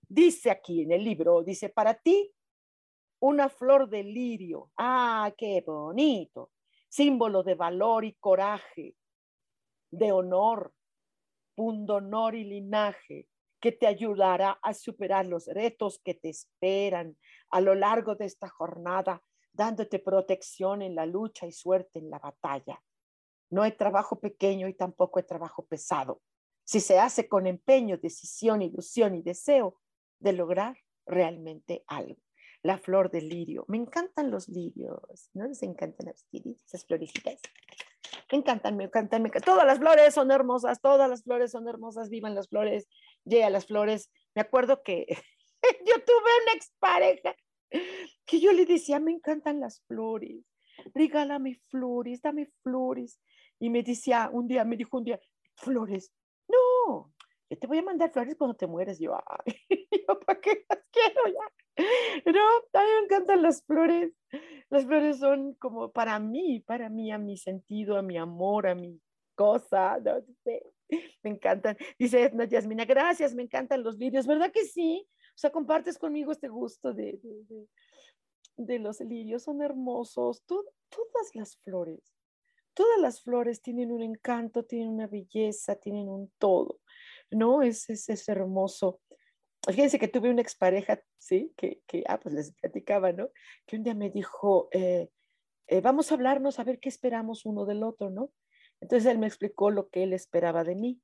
[0.07, 2.31] Dice aquí en el libro, dice, para ti,
[3.19, 4.71] una flor de lirio.
[4.77, 6.51] Ah, qué bonito.
[6.89, 8.95] Símbolo de valor y coraje,
[9.91, 10.73] de honor,
[11.55, 13.27] pundonor y linaje,
[13.59, 17.17] que te ayudará a superar los retos que te esperan
[17.49, 22.19] a lo largo de esta jornada, dándote protección en la lucha y suerte en la
[22.19, 22.81] batalla.
[23.49, 26.21] No hay trabajo pequeño y tampoco hay trabajo pesado.
[26.63, 29.79] Si se hace con empeño, decisión, ilusión y deseo
[30.25, 32.19] de lograr realmente algo.
[32.63, 33.63] La flor del lirio.
[33.67, 35.29] Me encantan los lirios.
[35.33, 37.39] ¿No les encantan las esas florecitas?
[38.31, 39.29] Me encantan, me encantan.
[39.45, 42.87] Todas las flores son hermosas, todas las flores son hermosas, vivan las flores,
[43.23, 44.09] llega las flores.
[44.33, 45.05] Me acuerdo que
[45.85, 47.35] yo tuve una expareja
[48.25, 50.43] que yo le decía, me encantan las flores,
[50.95, 53.19] regálame flores, dame flores.
[53.59, 55.19] Y me decía un día, me dijo un día,
[55.55, 56.11] flores,
[56.47, 57.13] no,
[57.49, 58.99] yo te voy a mandar flores cuando te mueres.
[58.99, 59.53] Yo, ay,
[60.25, 62.31] ¿para qué las quiero ya?
[62.31, 62.41] No,
[62.73, 64.13] a mí me encantan las flores.
[64.69, 68.75] Las flores son como para mí, para mí, a mi sentido, a mi amor, a
[68.75, 68.99] mi
[69.35, 70.63] cosa, no sé.
[71.23, 71.77] Me encantan.
[71.99, 75.07] Dice Edna Yasmina, gracias, me encantan los lirios, ¿verdad que sí?
[75.35, 77.67] O sea, compartes conmigo este gusto de, de,
[78.55, 80.43] de, los lirios, son hermosos.
[80.45, 82.15] todas las flores,
[82.73, 86.79] todas las flores tienen un encanto, tienen una belleza, tienen un todo,
[87.31, 87.61] ¿no?
[87.63, 89.01] Es, es, es hermoso.
[89.67, 91.51] Fíjense que tuve una expareja, ¿sí?
[91.57, 93.29] Que, que, ah, pues les platicaba, ¿no?
[93.65, 95.09] Que un día me dijo, eh,
[95.67, 98.31] eh, vamos a hablarnos a ver qué esperamos uno del otro, ¿no?
[98.79, 101.01] Entonces él me explicó lo que él esperaba de mí.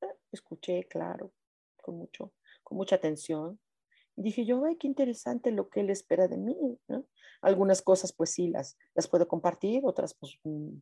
[0.00, 1.32] Ah, escuché, claro,
[1.80, 2.32] con, mucho,
[2.64, 3.60] con mucha atención.
[4.16, 6.56] Y dije yo, ay, qué interesante lo que él espera de mí,
[6.88, 7.06] ¿no?
[7.40, 10.76] Algunas cosas, pues sí, las, las puedo compartir, otras, pues, mm,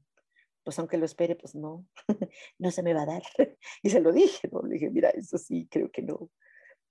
[0.65, 1.87] pues aunque lo espere, pues no,
[2.59, 3.23] no se me va a dar.
[3.83, 4.63] Y se lo dije, ¿no?
[4.63, 6.31] Le dije, mira, eso sí, creo que no,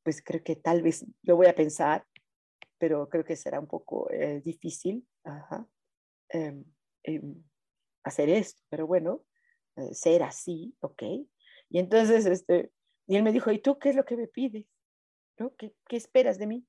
[0.04, 2.06] pues creo que tal vez lo voy a pensar,
[2.78, 5.06] pero creo que será un poco eh, difícil
[6.30, 6.64] em,
[7.04, 7.44] em,
[8.04, 9.24] hacer esto, pero bueno,
[9.76, 11.04] eh, ser así, ¿ok?
[11.70, 12.72] Y entonces, este,
[13.08, 14.66] y él me dijo, ¿y tú qué es lo que me pides?
[15.38, 15.54] ¿No?
[15.56, 16.66] ¿Qué, qué esperas de mí?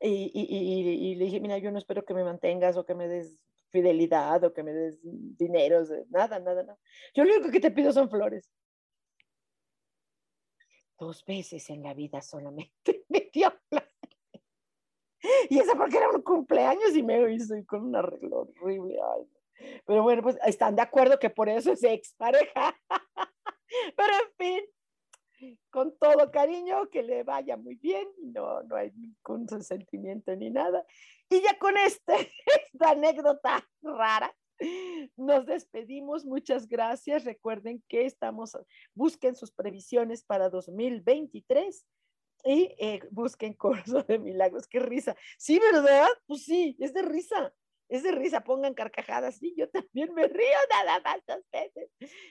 [0.00, 3.08] Y, y, y, le dije, mira, yo no espero que me mantengas o que me
[3.08, 3.36] des
[3.70, 6.78] fidelidad o que me des dinero, nada, nada, nada.
[7.14, 8.48] Yo lo único que te pido son flores
[10.98, 13.52] dos veces en la vida solamente me dio
[15.48, 18.98] Y eso porque era un cumpleaños y me hizo con un arreglo horrible.
[19.86, 22.78] Pero bueno, pues están de acuerdo que por eso es expareja.
[23.96, 29.48] Pero en fin, con todo cariño, que le vaya muy bien, no, no hay ningún
[29.62, 30.84] sentimiento ni nada.
[31.28, 32.14] Y ya con este,
[32.72, 34.34] esta anécdota rara,
[35.16, 37.24] nos despedimos, muchas gracias.
[37.24, 38.56] Recuerden que estamos,
[38.94, 41.86] busquen sus previsiones para 2023
[42.44, 44.66] y eh, busquen curso de milagros.
[44.66, 45.16] Qué risa.
[45.38, 46.08] Sí, ¿verdad?
[46.26, 47.52] Pues sí, es de risa.
[47.88, 49.36] Es de risa, pongan carcajadas.
[49.36, 51.44] Sí, yo también me río nada más dos.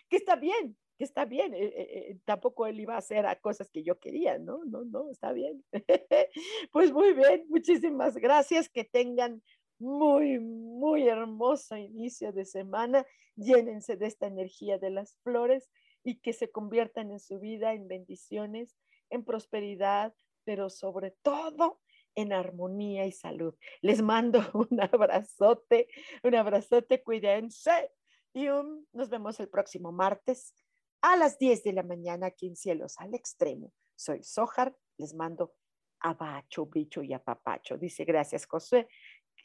[0.07, 1.53] Que está bien, que está bien.
[1.53, 4.63] Eh, eh, tampoco él iba a hacer a cosas que yo quería, ¿no?
[4.65, 5.63] No, no, está bien.
[6.71, 8.69] pues muy bien, muchísimas gracias.
[8.69, 9.41] Que tengan
[9.80, 13.05] muy, muy hermoso inicio de semana.
[13.36, 15.69] Llénense de esta energía de las flores
[16.03, 18.75] y que se conviertan en su vida en bendiciones,
[19.09, 20.13] en prosperidad,
[20.43, 21.80] pero sobre todo
[22.15, 23.55] en armonía y salud.
[23.82, 25.88] Les mando un abrazote,
[26.23, 27.91] un abrazote, cuídense
[28.34, 28.47] y
[28.93, 30.53] nos vemos el próximo martes
[31.01, 33.71] a las 10 de la mañana aquí en Cielos al Extremo.
[33.95, 35.53] Soy Sojar, les mando
[35.99, 37.78] abacho, bicho y apapacho.
[37.78, 38.88] Dice, gracias, José.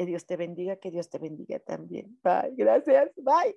[0.02, 2.18] Que Dios te bendiga, que Dios te bendiga también.
[2.24, 3.56] Bye, gracias, bye.